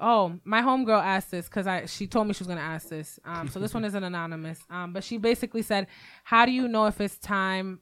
[0.00, 3.18] oh, my homegirl asked this because I she told me she was gonna ask this.
[3.24, 4.60] Um, so this one isn't anonymous.
[4.70, 5.86] Um, but she basically said,
[6.24, 7.80] "How do you know if it's time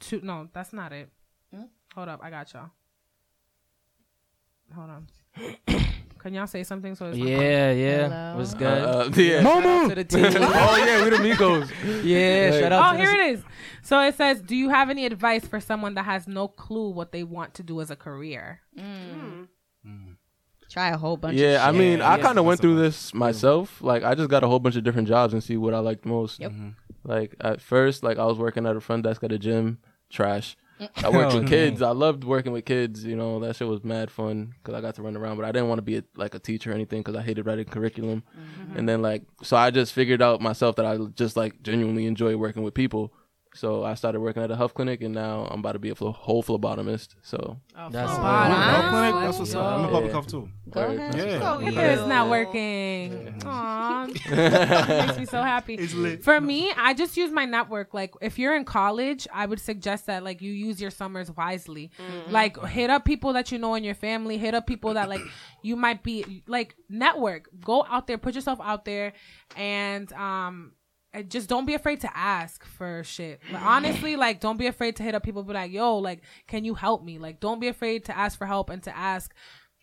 [0.00, 1.10] to?" No, that's not it.
[1.94, 2.70] Hold up, I got y'all.
[4.74, 5.06] Hold on.
[6.18, 6.94] Can y'all say something?
[6.94, 8.08] So it's not- Yeah, yeah.
[8.08, 8.38] Hello?
[8.38, 8.66] Was good.
[8.82, 9.42] Uh, uh yeah.
[9.42, 10.24] Shout out to the team.
[10.36, 12.04] oh yeah, we the Migos.
[12.04, 13.42] yeah, shout out Oh, to here the it is.
[13.82, 17.10] So it says, "Do you have any advice for someone that has no clue what
[17.12, 19.48] they want to do as a career?" Mm.
[19.86, 20.16] Mm.
[20.70, 23.12] Try a whole bunch of Yeah, I mean, Yeah, I kind of went through this
[23.14, 23.82] myself.
[23.82, 26.04] Like, I just got a whole bunch of different jobs and see what I liked
[26.04, 26.38] most.
[26.38, 26.52] Yep.
[26.52, 26.68] Mm-hmm.
[27.02, 29.78] Like at first, like I was working at a front desk at a gym,
[30.10, 30.54] trash.
[30.96, 31.82] I worked with kids.
[31.82, 33.04] I loved working with kids.
[33.04, 35.36] You know, that shit was mad fun because I got to run around.
[35.36, 37.46] But I didn't want to be a, like a teacher or anything because I hated
[37.46, 38.22] writing curriculum.
[38.38, 38.78] Mm-hmm.
[38.78, 42.36] And then like, so I just figured out myself that I just like genuinely enjoy
[42.36, 43.12] working with people.
[43.52, 45.94] So I started working at a health clinic, and now I'm about to be a
[45.96, 47.16] flo- whole phlebotomist.
[47.22, 47.56] So
[47.90, 48.22] That's Oh, lit.
[48.22, 48.44] wow.
[48.44, 49.64] Health clinic, that's what's up.
[49.78, 50.12] I'm a public Yeah.
[50.12, 50.48] health too.
[50.70, 51.14] Go ahead.
[51.16, 51.54] Yeah.
[51.56, 51.80] Oh, Look yeah.
[51.80, 53.34] at not working.
[53.40, 54.06] Aww.
[55.06, 55.76] makes me so happy.
[56.18, 57.92] For me, I just use my network.
[57.92, 61.90] Like, if you're in college, I would suggest that like you use your summers wisely.
[62.28, 64.38] Like, hit up people that you know in your family.
[64.38, 65.22] Hit up people that like
[65.62, 67.48] you might be like network.
[67.64, 69.12] Go out there, put yourself out there,
[69.56, 70.72] and um.
[71.12, 73.40] And just don't be afraid to ask for shit.
[73.52, 75.42] Like, honestly, like don't be afraid to hit up people.
[75.42, 77.18] Be like, yo, like, can you help me?
[77.18, 79.34] Like, don't be afraid to ask for help and to ask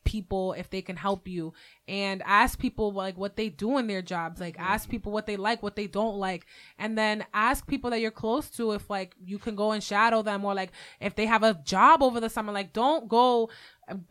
[0.07, 1.53] people if they can help you
[1.85, 5.35] and ask people like what they do in their jobs like ask people what they
[5.35, 6.45] like what they don't like
[6.79, 10.21] and then ask people that you're close to if like you can go and shadow
[10.21, 10.71] them or like
[11.01, 13.49] if they have a job over the summer like don't go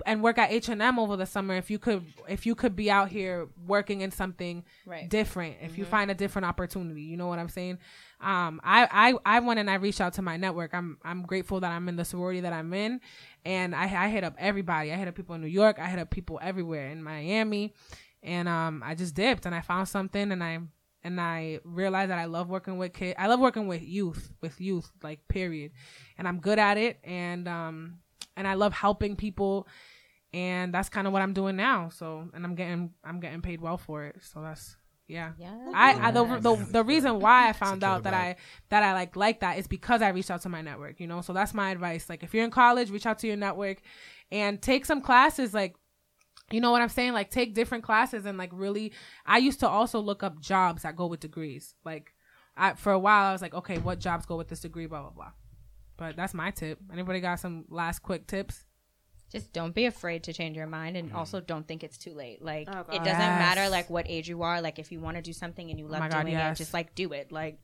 [0.07, 3.09] and work at H&M over the summer if you could if you could be out
[3.11, 5.09] here working in something Right.
[5.09, 7.79] different if you find a different opportunity you know what i'm saying
[8.21, 11.61] um I, I i went and i reached out to my network i'm i'm grateful
[11.61, 13.01] that i'm in the sorority that i'm in
[13.45, 15.99] and i i hit up everybody i hit up people in new york i hit
[15.99, 17.75] up people everywhere in miami
[18.23, 20.59] and um i just dipped and i found something and i
[21.05, 23.15] and I realized that I love working with kids.
[23.17, 25.71] I love working with youth, with youth, like period.
[26.19, 27.99] And I'm good at it, and um,
[28.37, 29.67] and I love helping people,
[30.33, 31.89] and that's kind of what I'm doing now.
[31.89, 34.17] So, and I'm getting, I'm getting paid well for it.
[34.23, 34.77] So that's,
[35.09, 35.33] yeah.
[35.39, 35.55] Yeah.
[35.75, 38.37] I, I the, the the reason why I found out that I
[38.71, 41.21] that I like like that is because I reached out to my network, you know.
[41.21, 42.09] So that's my advice.
[42.09, 43.79] Like if you're in college, reach out to your network
[44.33, 45.77] and take some classes like
[46.51, 47.13] you know what I'm saying?
[47.13, 48.93] Like take different classes and like really
[49.25, 51.75] I used to also look up jobs that go with degrees.
[51.85, 52.13] Like
[52.57, 55.03] I for a while I was like, okay, what jobs go with this degree, blah
[55.03, 55.31] blah blah.
[55.97, 56.79] But that's my tip.
[56.93, 58.65] Anybody got some last quick tips?
[59.31, 61.17] Just don't be afraid to change your mind and mm-hmm.
[61.19, 62.43] also don't think it's too late.
[62.43, 63.57] Like Oh, it doesn't Yes.
[63.57, 64.61] matter like what age you are.
[64.61, 66.57] Like if you want to do something and you oh love my God, doing yes.
[66.57, 67.33] it, just like do it.
[67.33, 67.59] Like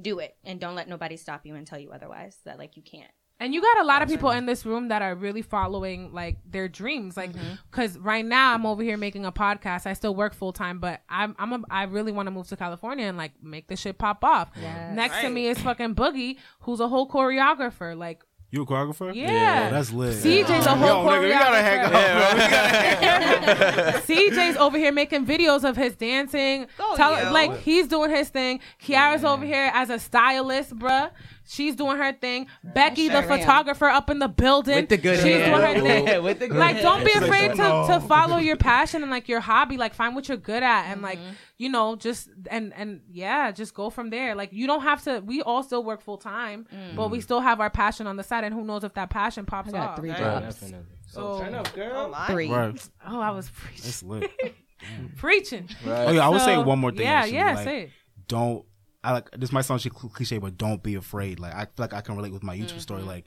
[0.00, 2.82] do it and don't let nobody stop you and tell you otherwise that like you
[2.82, 3.10] can't.
[3.40, 6.38] And you got a lot of people in this room that are really following like
[6.44, 7.54] their dreams, like mm-hmm.
[7.70, 9.86] because right now I'm over here making a podcast.
[9.86, 12.56] I still work full time, but I'm I'm a, I really want to move to
[12.56, 14.50] California and like make this shit pop off.
[14.60, 14.92] Yes.
[14.96, 17.96] Next to me is fucking Boogie, who's a whole choreographer.
[17.96, 19.14] Like You a choreographer?
[19.14, 20.16] yeah, Oh, that's lit.
[20.16, 23.94] CJ's a whole Yo, nigga, we gotta hang choreographer.
[23.94, 24.02] up.
[24.04, 26.66] CJ's over here making videos of his dancing.
[26.80, 27.30] Oh, Tell, yo.
[27.32, 28.58] like he's doing his thing.
[28.82, 31.10] Kiara's over here as a stylist, bruh.
[31.50, 32.46] She's doing her thing.
[32.62, 33.38] Becky, the sure am.
[33.38, 34.76] photographer, up in the building.
[34.76, 35.46] With the good She's hair.
[35.46, 36.22] doing her thing.
[36.22, 39.40] With the good Like, don't be afraid to, to follow your passion and like your
[39.40, 39.78] hobby.
[39.78, 41.32] Like, find what you're good at, and like, mm-hmm.
[41.56, 44.34] you know, just and and yeah, just go from there.
[44.34, 45.22] Like, you don't have to.
[45.24, 46.94] We all still work full time, mm.
[46.94, 49.46] but we still have our passion on the side, and who knows if that passion
[49.46, 49.96] pops I off.
[49.96, 50.56] three jobs.
[50.60, 50.86] Definitely.
[51.06, 52.08] So, Turn up, Oh girl.
[52.10, 52.26] my.
[52.26, 52.50] Three.
[52.50, 52.88] Right.
[53.08, 53.84] oh, I was preaching.
[53.84, 54.30] That's lit.
[55.16, 55.68] preaching.
[55.86, 57.06] Oh yeah, I would say one more thing.
[57.06, 57.34] Yeah, actually.
[57.36, 57.90] yeah, like, say it.
[58.28, 58.66] Don't.
[59.08, 59.52] I like this.
[59.52, 61.40] Might sound cliche, but don't be afraid.
[61.40, 63.00] Like I feel like I can relate with my YouTube story.
[63.00, 63.08] Mm-hmm.
[63.08, 63.24] Like,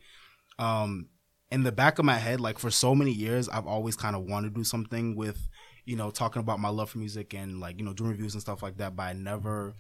[0.60, 1.08] um,
[1.52, 4.24] in the back of my head, like for so many years, I've always kind of
[4.24, 5.50] wanted to do something with,
[5.86, 8.42] you know, talking about my love for music and like you know doing reviews and
[8.42, 8.96] stuff like that.
[8.96, 9.74] But I never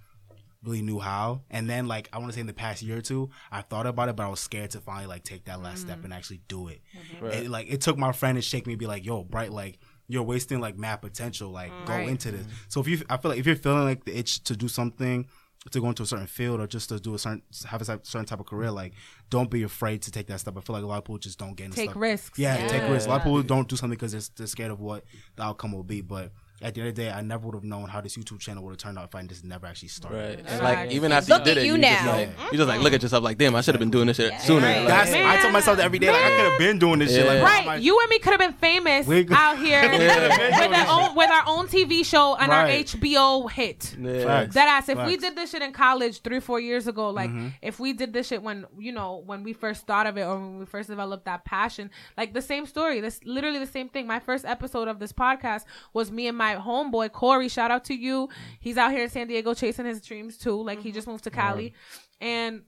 [0.63, 1.43] really knew how.
[1.51, 3.85] And then like I want to say in the past year or two, I thought
[3.85, 5.85] about it, but I was scared to finally like take that last Mm.
[5.85, 6.81] step and actually do it.
[7.21, 7.33] Right.
[7.35, 9.77] And, like it took my friend to shake me, and be like, "Yo, bright, like."
[10.07, 11.51] you're wasting like mad potential.
[11.51, 12.09] Like go Right.
[12.09, 12.45] into this.
[12.67, 15.25] So if you, I feel like if you're feeling like the itch to do something,
[15.69, 18.25] to go into a certain field or just to do a certain have a certain
[18.25, 18.93] type of career, like
[19.29, 20.57] don't be afraid to take that step.
[20.57, 22.01] I feel like a lot of people just don't get into Take stuff.
[22.01, 22.39] risks.
[22.39, 23.05] Yeah, take risks.
[23.05, 25.03] A lot of people don't do something because they're, they're scared of what
[25.35, 26.01] the outcome will be.
[26.01, 26.31] But
[26.61, 28.63] at the end of the day, I never would have known how this YouTube channel
[28.63, 30.17] would have turned out if I just never actually started.
[30.17, 30.39] Right.
[30.47, 30.77] And Right.
[30.85, 32.11] like even after Look you did it, you you just now.
[32.11, 34.17] like you just like look at yourself like, damn, I should have been doing this
[34.17, 34.65] shit sooner.
[34.65, 34.79] Right.
[34.79, 35.25] Like, That's Man.
[35.25, 36.11] I tell myself that every day.
[36.11, 37.25] Like I could have been doing this shit.
[37.25, 37.43] Like, Yeah.
[37.43, 40.67] why am Right, I- you and me could have been famous out here Yeah.
[40.67, 43.95] with, our own, with our own TV show and our HBO hit.
[43.99, 44.45] yeah.
[44.45, 44.89] That ass.
[44.89, 47.47] If we did this shit in college three, four years ago, like Mm-hmm.
[47.61, 50.35] if we did this shit when you know when we first thought of it or
[50.35, 52.99] when we first developed that passion, like the same story.
[53.01, 54.05] This literally the same thing.
[54.07, 57.49] My first episode of this podcast was me and my homeboy Corey.
[57.49, 58.29] Shout out to you.
[58.59, 60.61] He's out here in San Diego chasing his dreams too.
[60.61, 61.73] Like he just moved to Cali,
[62.19, 62.63] and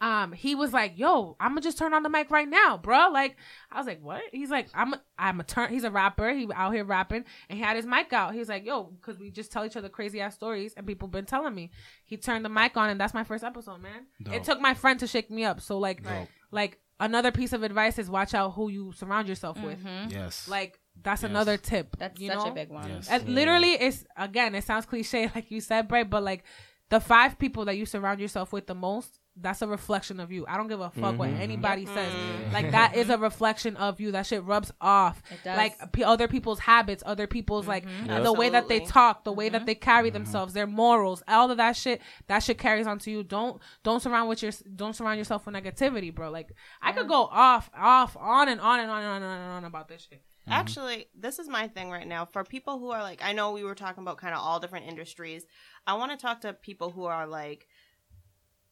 [0.00, 3.10] um he was like yo i'm gonna just turn on the mic right now bro
[3.12, 3.36] like
[3.70, 4.22] i was like what?
[4.32, 6.32] He's like i'm a, i'm a turn he's a rapper.
[6.32, 8.34] He out here rapping and he had his mic out.
[8.34, 11.26] He's like yo because we just tell each other crazy ass stories and people been
[11.26, 11.70] telling me.
[12.04, 14.06] He turned the mic on and that's my first episode man.
[14.32, 15.60] It took my friend to shake me up.
[15.60, 16.28] So like Dope.
[16.50, 19.78] like another piece of advice is watch out who you surround yourself with.
[20.08, 20.48] Yes.
[20.48, 21.30] like that's Yes.
[21.30, 22.00] another tip Mm-hmm.
[22.00, 22.50] That's you such know?
[22.50, 22.88] a big one.
[22.88, 23.08] Yes.
[23.08, 26.44] And literally, it's again, it sounds cliche, like you said, Bright, but like
[26.90, 30.44] the five people that you surround yourself with the most, that's a reflection of you.
[30.46, 31.40] I don't give a fuck what mm-hmm.
[31.40, 32.12] anybody says.
[32.12, 32.52] Mm.
[32.52, 34.12] Like that is a reflection of you.
[34.12, 35.20] That shit rubs off.
[35.30, 35.56] It does.
[35.56, 38.22] Like p- other people's habits, other people's like mm-hmm.
[38.22, 39.66] the way that they talk, the way that mm-hmm.
[39.66, 42.00] they carry themselves, their morals, all of that shit.
[42.28, 43.24] That shit carries onto you.
[43.24, 46.30] Don't don't surround with your don't surround yourself with negativity, bro.
[46.30, 49.40] Like I could go off, off, on and on and on and on and on,
[49.40, 50.22] and on about this shit.
[50.44, 50.52] Mm-hmm.
[50.52, 52.26] Actually, this is my thing right now.
[52.26, 54.86] For people who are like, I know we were talking about kind of all different
[54.86, 55.46] industries.
[55.86, 57.66] I want to talk to people who are like,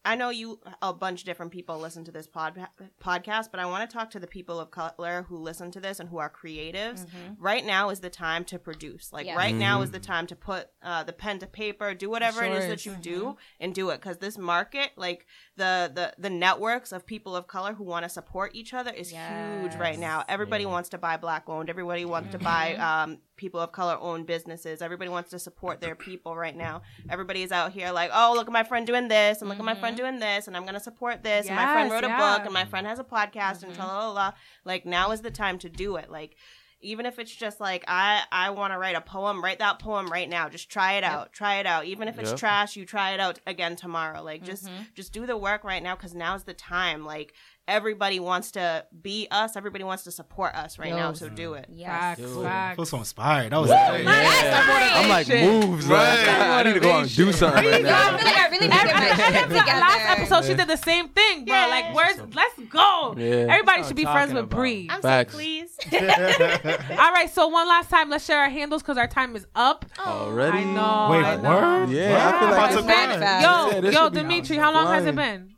[0.05, 2.59] I know you, a bunch of different people listen to this pod,
[3.01, 6.01] podcast, but I want to talk to the people of color who listen to this
[6.01, 7.07] and who are creatives.
[7.39, 9.13] Right now is the time to produce.
[9.13, 9.37] Like, Yeah.
[9.37, 12.49] right now is the time to put uh, the pen to paper, do whatever it
[12.49, 12.71] Sure is is.
[12.71, 14.01] that you do, and do it.
[14.01, 15.27] Because this market, like
[15.57, 19.11] the the the networks of people of color who want to support each other, is
[19.11, 20.25] huge right now.
[20.29, 21.71] Everybody wants to buy black owned.
[21.71, 24.81] Everybody wants to buy um, people of color owned businesses.
[24.81, 26.83] Everybody wants to support their people right now.
[27.11, 29.65] Everybody is out here like, oh, look at my friend doing this, and look at
[29.65, 30.07] my friend mm-hmm.
[30.07, 31.49] doing this, and I'm gonna support this.
[31.49, 33.83] and my friend Yes, wrote a book, and my friend has a podcast, and mm-hmm.
[33.83, 34.33] la la la.
[34.65, 36.09] Like now is the time to do it.
[36.09, 36.37] Like
[36.83, 40.11] even if it's just like I I want to write a poem, write that poem
[40.11, 40.49] right now.
[40.49, 41.33] Just try it out.
[41.33, 41.87] Try it out.
[41.87, 42.39] Even if it's Yep.
[42.39, 44.23] trash, you try it out again tomorrow.
[44.23, 44.83] Like just mm-hmm.
[44.95, 47.05] just do the work right now cuz now's the time.
[47.05, 47.35] Like
[47.69, 49.57] everybody wants to be us.
[49.57, 51.67] Everybody wants to support us right now, so do it.
[51.71, 51.89] Yes.
[52.19, 52.77] Facts, I facts.
[52.77, 53.53] feel so inspired.
[53.53, 55.89] That was I'm like moves.
[55.89, 58.69] Like, I need to go out and do something right I feel like I really
[58.69, 59.81] need to get my And shit then together.
[59.81, 61.55] last episode, she did the same thing, bro.
[61.55, 61.67] Yeah.
[61.67, 62.19] Like, where's?
[62.35, 63.15] Let's go.
[63.17, 63.47] Yeah.
[63.51, 64.51] Everybody should be friends talking with.
[64.51, 64.87] Bry.
[64.91, 65.33] I'm Facts.
[65.33, 65.81] so pleased.
[65.93, 69.85] All right, so one last time, let's share our handles because our time is up.
[69.99, 70.59] Already?
[70.59, 71.09] I know.
[71.11, 71.61] Wait, I know.
[71.61, 71.91] word?
[71.91, 72.19] Yeah, Word?
[72.19, 73.19] I feel I'm like about it's to mad cry.
[73.21, 73.85] fast.
[73.85, 75.52] Yo, yo, Dimitri, how long has it been?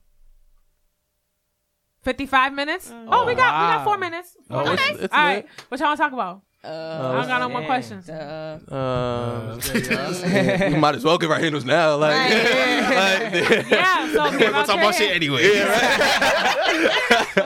[2.05, 2.90] Fifty-five minutes.
[2.90, 3.09] Mm.
[3.11, 4.36] Oh, we got we got oh, four minutes.
[4.50, 5.05] Oh, Four it's- minutes.
[5.05, 5.64] it's All right, lit.
[5.68, 6.42] what y'all want to talk about?
[6.64, 7.66] Uh, I don't got no more damn.
[7.68, 8.08] questions.
[8.08, 11.96] uh, Uh, we might as well give our handles now.
[11.96, 13.32] Like, Right.
[13.32, 15.42] like, Yeah, so give We'll out talk about shit hand- anyway.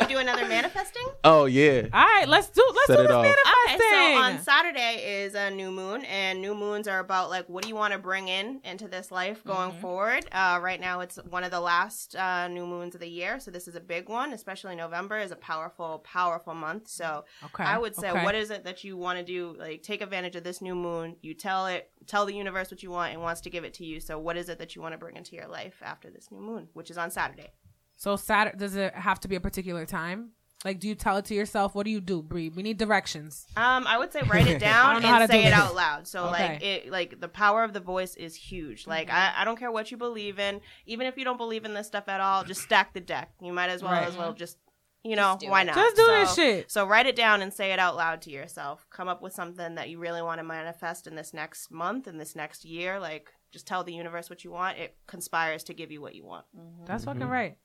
[0.00, 1.06] we do another manifesting?
[1.24, 1.88] oh yeah.
[1.92, 3.22] All right, let's do let's Set do it this off.
[3.24, 3.74] manifesting.
[3.74, 7.62] Okay, so on Saturday is a new moon, and new moons are about like what
[7.62, 10.26] do you want to bring in into this life going forward.
[10.32, 13.50] Uh, right now, it's one of the last uh, new moons of the year, so
[13.50, 14.32] this is a big one.
[14.32, 16.88] Especially November is a powerful, powerful month.
[16.88, 18.24] So Okay, I would say, okay.
[18.24, 19.54] what is it that you want to do?
[19.58, 21.16] Like, take advantage of this new moon.
[21.22, 23.84] You tell it, tell the universe what you want, and wants to give it to
[23.86, 24.00] you.
[24.00, 26.40] So, what is it that you want to bring into your life after this new
[26.40, 27.52] moon, which is on Saturday?
[27.96, 30.30] So Saturday, does it have to be a particular time?
[30.64, 31.74] Like, do you tell it to yourself?
[31.74, 32.50] What do you do, Bry?
[32.54, 33.46] We need directions.
[33.56, 35.74] Um, I would say write it down don't know how and say do it out
[35.74, 36.06] loud.
[36.08, 38.86] So like it, like the power of the voice is huge.
[38.86, 41.74] Like I, I don't care what you believe in, even if you don't believe in
[41.74, 43.30] this stuff at all, just stack the deck.
[43.40, 44.06] You might as well Right.
[44.08, 44.58] as well just
[45.04, 45.66] you know do why it.
[45.66, 45.74] not?
[45.76, 46.70] Just do so, this shit.
[46.70, 48.86] So write it down and say it out loud to yourself.
[48.90, 52.18] Come up with something that you really want to manifest in this next month, in
[52.18, 52.98] this next year.
[52.98, 54.78] Like just tell the universe what you want.
[54.78, 56.44] It conspires to give you what you want.
[56.86, 57.56] That's fucking right.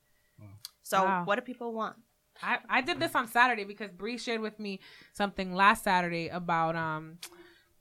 [0.82, 1.24] So Wow.
[1.24, 1.96] what do people want?
[2.42, 4.80] I, I did this on Saturday because Bry shared with me
[5.12, 7.18] something last Saturday about um.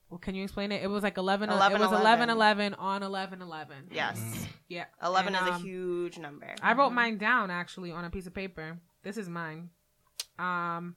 [0.09, 0.83] Well, can you explain it?
[0.83, 2.29] It was like 11, 11, it was 11.
[2.29, 3.75] 11 11 on 11 11.
[3.91, 4.85] Yes, Yeah.
[5.03, 6.53] eleven And, is a um, huge number.
[6.61, 8.77] I wrote mine down actually on a piece of paper.
[9.03, 9.69] This is mine.
[10.39, 10.95] Um,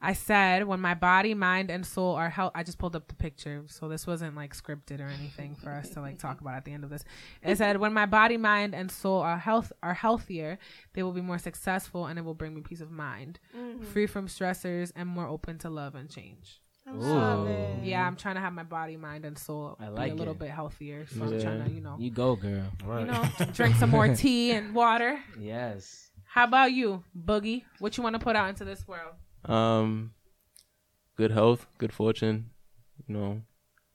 [0.00, 2.52] I said when my body, mind, and soul are health.
[2.54, 5.90] I just pulled up the picture, so this wasn't like scripted or anything for us
[5.90, 7.02] to like talk about at the end of this.
[7.42, 10.58] It said when my body, mind, and soul are health are healthier,
[10.94, 13.40] they will be more successful, and it will bring me peace of mind,
[13.92, 16.60] free from stressors, and more open to love and change.
[16.88, 17.78] Ooh.
[17.82, 20.32] Yeah, I'm trying to have my body, mind, and soul I be like a little
[20.32, 20.38] it.
[20.38, 21.06] bit healthier.
[21.06, 22.64] So I'm trying to, you know, You go, girl.
[23.00, 25.18] you know, drink some more tea and water.
[25.38, 26.07] Yes.
[26.38, 27.64] How about you, Boogie?
[27.80, 29.14] What you want to put out into this world?
[29.44, 30.12] Um,
[31.16, 32.50] good health, good fortune,
[33.08, 33.42] you know,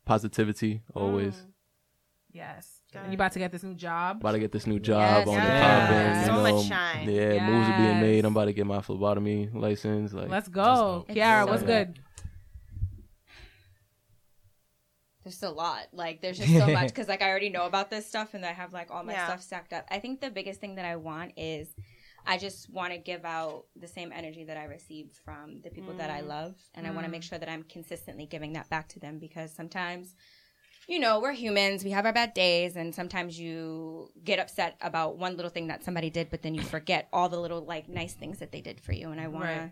[0.03, 1.35] positivity always.
[1.35, 1.45] Mm.
[2.33, 2.81] Yes.
[2.91, 2.99] Good.
[3.03, 4.17] And you about to get this new job?
[4.19, 5.89] About to get this new job Yes, on the yes.
[5.89, 6.19] end.
[6.19, 7.09] You So much shine.
[7.09, 8.25] Yeah, moves are being made.
[8.25, 10.11] I'm about to get my phlebotomy license.
[10.11, 11.05] Like, Let's go.
[11.07, 11.93] It's Kiara, so what's good.
[11.93, 11.99] good?
[15.23, 15.87] There's a lot.
[15.93, 18.51] Like there's just so much because like I already know about this stuff and I
[18.51, 19.27] have like all my Yeah.
[19.27, 19.85] stuff stacked up.
[19.89, 21.73] I think the biggest thing that I want is
[22.25, 25.93] I just want to give out the same energy that I received from the people
[25.95, 26.27] that I mm.
[26.27, 27.29] love and I want to make mm.
[27.29, 30.15] sure that I'm consistently giving that back to them because sometimes
[30.87, 31.83] you know, we're humans.
[31.83, 35.83] We have our bad days, and sometimes you get upset about one little thing that
[35.83, 38.81] somebody did, but then you forget all the little like nice things that they did
[38.81, 39.11] for you.
[39.11, 39.71] And I wanna, Right.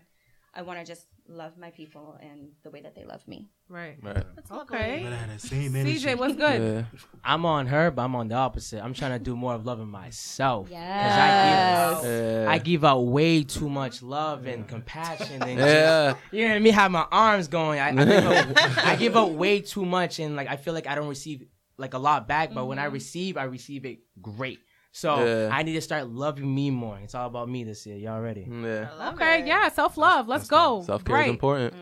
[0.54, 3.48] I wanna just love my people and the way that they love me.
[3.68, 3.96] Right.
[4.02, 4.24] right.
[4.34, 5.06] That's Okay.
[5.38, 6.60] Same CJ, what's good?
[6.92, 6.98] Yeah.
[7.24, 8.82] I'm on her, but I'm on the opposite.
[8.82, 10.68] I'm trying to do more of loving myself.
[10.70, 11.12] Yes.
[11.12, 12.42] I give Yeah.
[12.42, 16.14] out, I give out way too much love and compassion and yeah.
[16.30, 16.74] You know what I mean?
[16.74, 17.80] Have my arms going.
[17.80, 20.86] I, I, give out, I give out way too much, and like I feel like
[20.86, 21.44] I don't receive
[21.78, 22.52] like a lot back.
[22.52, 22.94] But when I mm-hmm.
[22.94, 24.60] receive, I receive it great.
[24.94, 25.48] So Yeah.
[25.50, 26.98] I need to start loving me more.
[26.98, 27.96] It's all about me this year.
[27.96, 28.46] Y'all ready?
[28.50, 29.10] Yeah.
[29.14, 29.46] Okay, it.
[29.46, 30.28] yeah, self love.
[30.28, 30.78] Let's Let's go.
[30.80, 30.82] go.
[30.84, 31.30] Self care is Right.
[31.30, 31.74] important.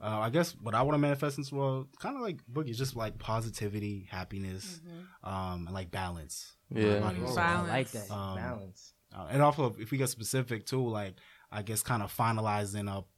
[0.00, 2.70] Uh, I guess what I want to manifest in this world, kind of like Boogie,
[2.70, 4.80] is just like positivity, happiness,
[5.24, 6.54] um, and like balance.
[6.70, 7.00] Yeah.
[7.00, 7.34] Body and.
[7.34, 7.38] Balance.
[7.38, 8.94] I like that Um, balance.
[9.14, 11.14] Uh, and also, if we get specific too, like
[11.50, 13.08] I guess kind of finalizing up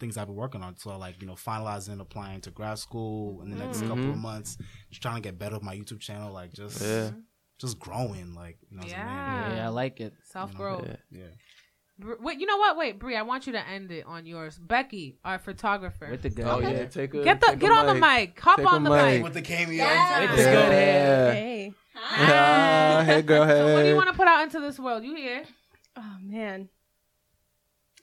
[0.00, 0.76] things I've been working on.
[0.78, 3.88] So like you know, finalizing applying to grad school in the next Mhm.
[3.88, 4.56] couple of months,
[4.90, 7.10] just trying to get better with my YouTube channel, like just Yeah.
[7.58, 9.50] Just growing, like you know, as a man.
[9.50, 9.56] Yeah.
[9.56, 10.12] Yeah, I like it.
[10.24, 10.86] Self growth.
[11.10, 11.20] Yeah.
[11.20, 12.14] Yeah.
[12.20, 12.76] Wait, you know what?
[12.76, 14.58] Wait, Bry, I want you to end it on yours.
[14.58, 16.08] Becky, our photographer.
[16.10, 16.44] With the good.
[16.44, 16.72] Oh hair.
[16.78, 16.84] yeah.
[16.86, 18.38] Take a get the take a get on the mic.
[18.40, 19.14] Hop Take on the mic.
[19.14, 19.22] mic.
[19.22, 19.76] With the cameo.
[19.76, 20.20] Yeah.
[20.22, 21.32] With the good hair.
[21.32, 21.72] Hey.
[21.96, 23.52] Ah, hey girl, hey.
[23.58, 25.04] So what do you want to put out into this world?
[25.04, 25.44] You here?
[25.96, 26.68] Oh man.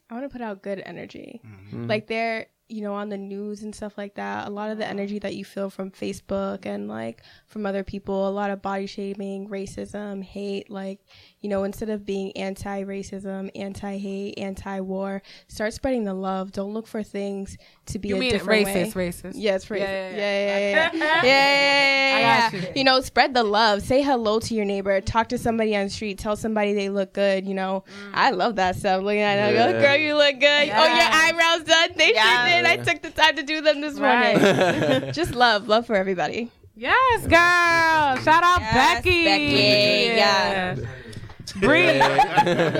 [0.10, 1.42] I want to put out good energy.
[1.46, 1.90] Mhm.
[1.90, 4.48] Like they're, you know, on the news and stuff like that.
[4.48, 8.28] A lot of the energy that you feel from Facebook and like from other people,
[8.28, 11.00] a lot of body shaming, racism, hate, like,
[11.42, 16.52] you know, instead of being anti-racism, anti-hate, anti-war, start spreading the love.
[16.52, 18.96] Don't look for things to be You a mean different racist?
[18.96, 19.10] way.
[19.10, 19.32] Racist?
[19.36, 19.80] Yes, racist.
[19.80, 20.92] Yeah, Yeah, yeah, yeah, yeah.
[20.92, 22.68] yeah, yeah, yeah, yeah, I yeah, got you.
[22.76, 23.82] You know, spread the love.
[23.82, 25.02] Say hello to your neighbor.
[25.02, 26.20] Talk to somebody on the street.
[26.20, 27.46] Tell somebody they look good.
[27.48, 28.12] You know, Mm.
[28.14, 29.02] I love that stuff.
[29.04, 29.66] Looking at it, Yeah.
[29.68, 30.70] oh, girl, you look good.
[30.74, 31.90] Oh, your eyebrows done.
[31.96, 32.46] They Yeah.
[32.46, 32.66] sure did.
[32.66, 34.40] I took the time to do them this Right.
[34.40, 35.14] morning.
[35.14, 36.52] Just love, love for everybody.
[36.76, 38.24] Yes, girl.
[38.24, 38.74] Shout out Yes,
[39.04, 39.24] Becky.
[39.26, 40.16] Becky.
[40.16, 40.76] Yeah.
[41.54, 42.00] Bry.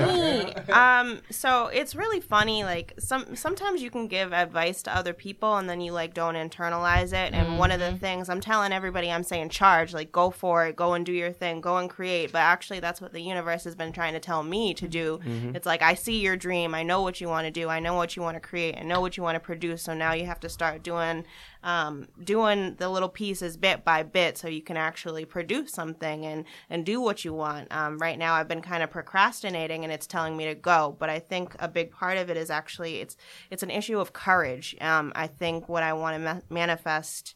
[0.06, 0.54] Me.
[0.72, 5.58] um so it's really funny like some sometimes you can give advice to other people
[5.58, 7.34] and then you like don't internalize it.
[7.34, 10.76] And one of the things i'm telling everybody i'm saying charge like go for it
[10.76, 12.32] go and do your thing go and create.
[12.32, 15.20] But actually that's what the universe has been trying to tell me to do.
[15.54, 16.74] It's like i see your dream.
[16.74, 17.70] I know what you want to do.
[17.70, 18.78] I know what you want to create.
[18.78, 19.84] I know what you want to produce.
[19.84, 21.26] So now you have to start doing
[21.64, 26.46] um, doing the little pieces bit by bit so you can actually produce something and
[26.70, 30.08] and do what you want um, right now i've been kind of procrastinating and it's
[30.08, 33.16] telling me to go but i think a big part of it is actually it's
[33.50, 37.36] it's an issue of courage um, i think what i want to ma- manifest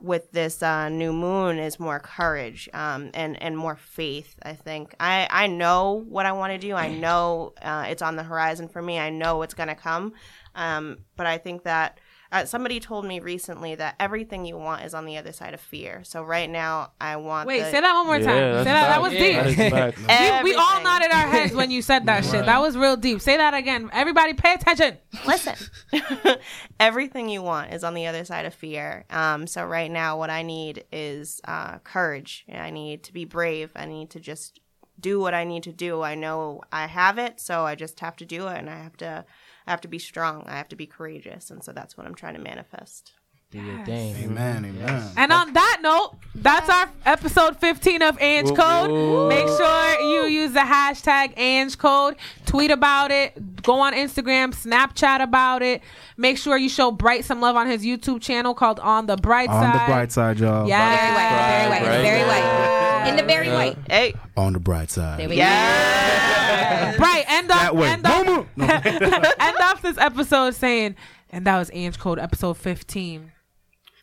[0.00, 4.36] with this uh, new moon is more courage um, and and more faith.
[4.42, 6.74] I think I I know what I want to do.
[6.74, 8.98] I know uh, it's on the horizon for me.
[8.98, 10.12] I know it's gonna come.
[10.54, 11.98] Um, but I think that
[12.32, 15.60] uh, somebody told me recently that everything you want is on the other side of
[15.60, 16.02] fear.
[16.04, 17.46] So right now I want.
[17.46, 18.26] Wait, the- say that one more time.
[18.26, 18.88] that's Say that.
[18.88, 19.44] That was Yeah.
[19.44, 19.56] deep.
[19.56, 20.42] That is facts.
[20.44, 22.46] We, we all nodded our heads when you said that shit.
[22.46, 23.20] That was real deep.
[23.20, 23.90] Say that again.
[23.92, 24.98] Everybody pay attention.
[25.26, 25.54] listen
[26.80, 30.30] everything you want is on the other side of fear um, so right now what
[30.30, 34.60] i need is uh, courage i need to be brave i need to just
[35.00, 38.16] do what i need to do i know i have it so i just have
[38.16, 39.24] to do it and i have to
[39.66, 42.14] i have to be strong i have to be courageous and so that's what i'm
[42.14, 43.12] trying to manifest
[43.52, 44.16] Do your thing.
[44.24, 44.64] Amen.
[44.64, 45.02] Amen.
[45.16, 49.28] And on that note, that's our episode 15 of Ang Code.
[49.28, 52.16] Make sure you use the hashtag Ang Code.
[52.44, 53.62] Tweet about it.
[53.62, 55.80] Go on Instagram, Snapchat about it.
[56.16, 59.48] Make sure you show Bright some love on his YouTube channel called On the Bright
[59.48, 59.54] Side.
[59.64, 59.80] On Side.
[59.80, 60.66] the bright side, y'all.
[60.68, 60.82] Yeah.
[60.90, 62.02] Very white, very white, Right.
[62.02, 63.08] very white.
[63.10, 63.76] In the very white.
[63.88, 65.20] hey On the bright side.
[65.20, 67.88] There we yeah Bright, end up, That way.
[67.90, 68.35] end up, Boom, boom.
[68.35, 68.35] No.
[68.58, 70.96] End off this episode saying,
[71.30, 73.32] and that was Ang Code episode 15.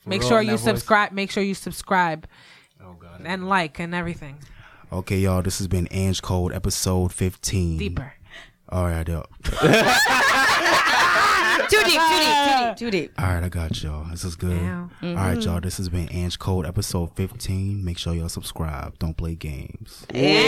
[0.06, 0.64] Make real, sure you that voice?
[0.64, 1.12] subscribe.
[1.12, 2.28] Make sure you subscribe
[2.84, 3.22] Oh God.
[3.26, 4.38] and like and everything.
[4.92, 5.42] Okay, y'all.
[5.42, 7.78] This has been Ang Code episode 15.
[7.78, 8.14] Deeper.
[8.70, 9.24] All right, yo.
[11.70, 11.88] Too deep.
[11.88, 13.12] deep, too deep, too deep, too deep.
[13.22, 14.06] All right, I got y'all.
[14.10, 14.60] This is good.
[14.62, 14.80] Yeah.
[14.82, 15.42] All right, mm-hmm.
[15.42, 15.60] y'all.
[15.62, 17.84] This has been Ang Code episode 15.
[17.84, 19.00] Make sure y'all subscribe.
[19.00, 20.06] Don't play games.
[20.14, 20.42] Yeah.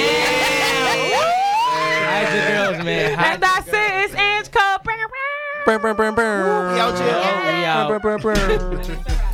[2.06, 3.18] Hide your girls, man.
[3.18, 3.95] Hide And that's it.
[5.68, 5.90] It's Ange Cole.
[5.90, 6.78] Brr, brr, brr, brr.
[6.78, 6.92] your-
[7.58, 7.88] we out.
[7.90, 9.25] Brr, brr, brr.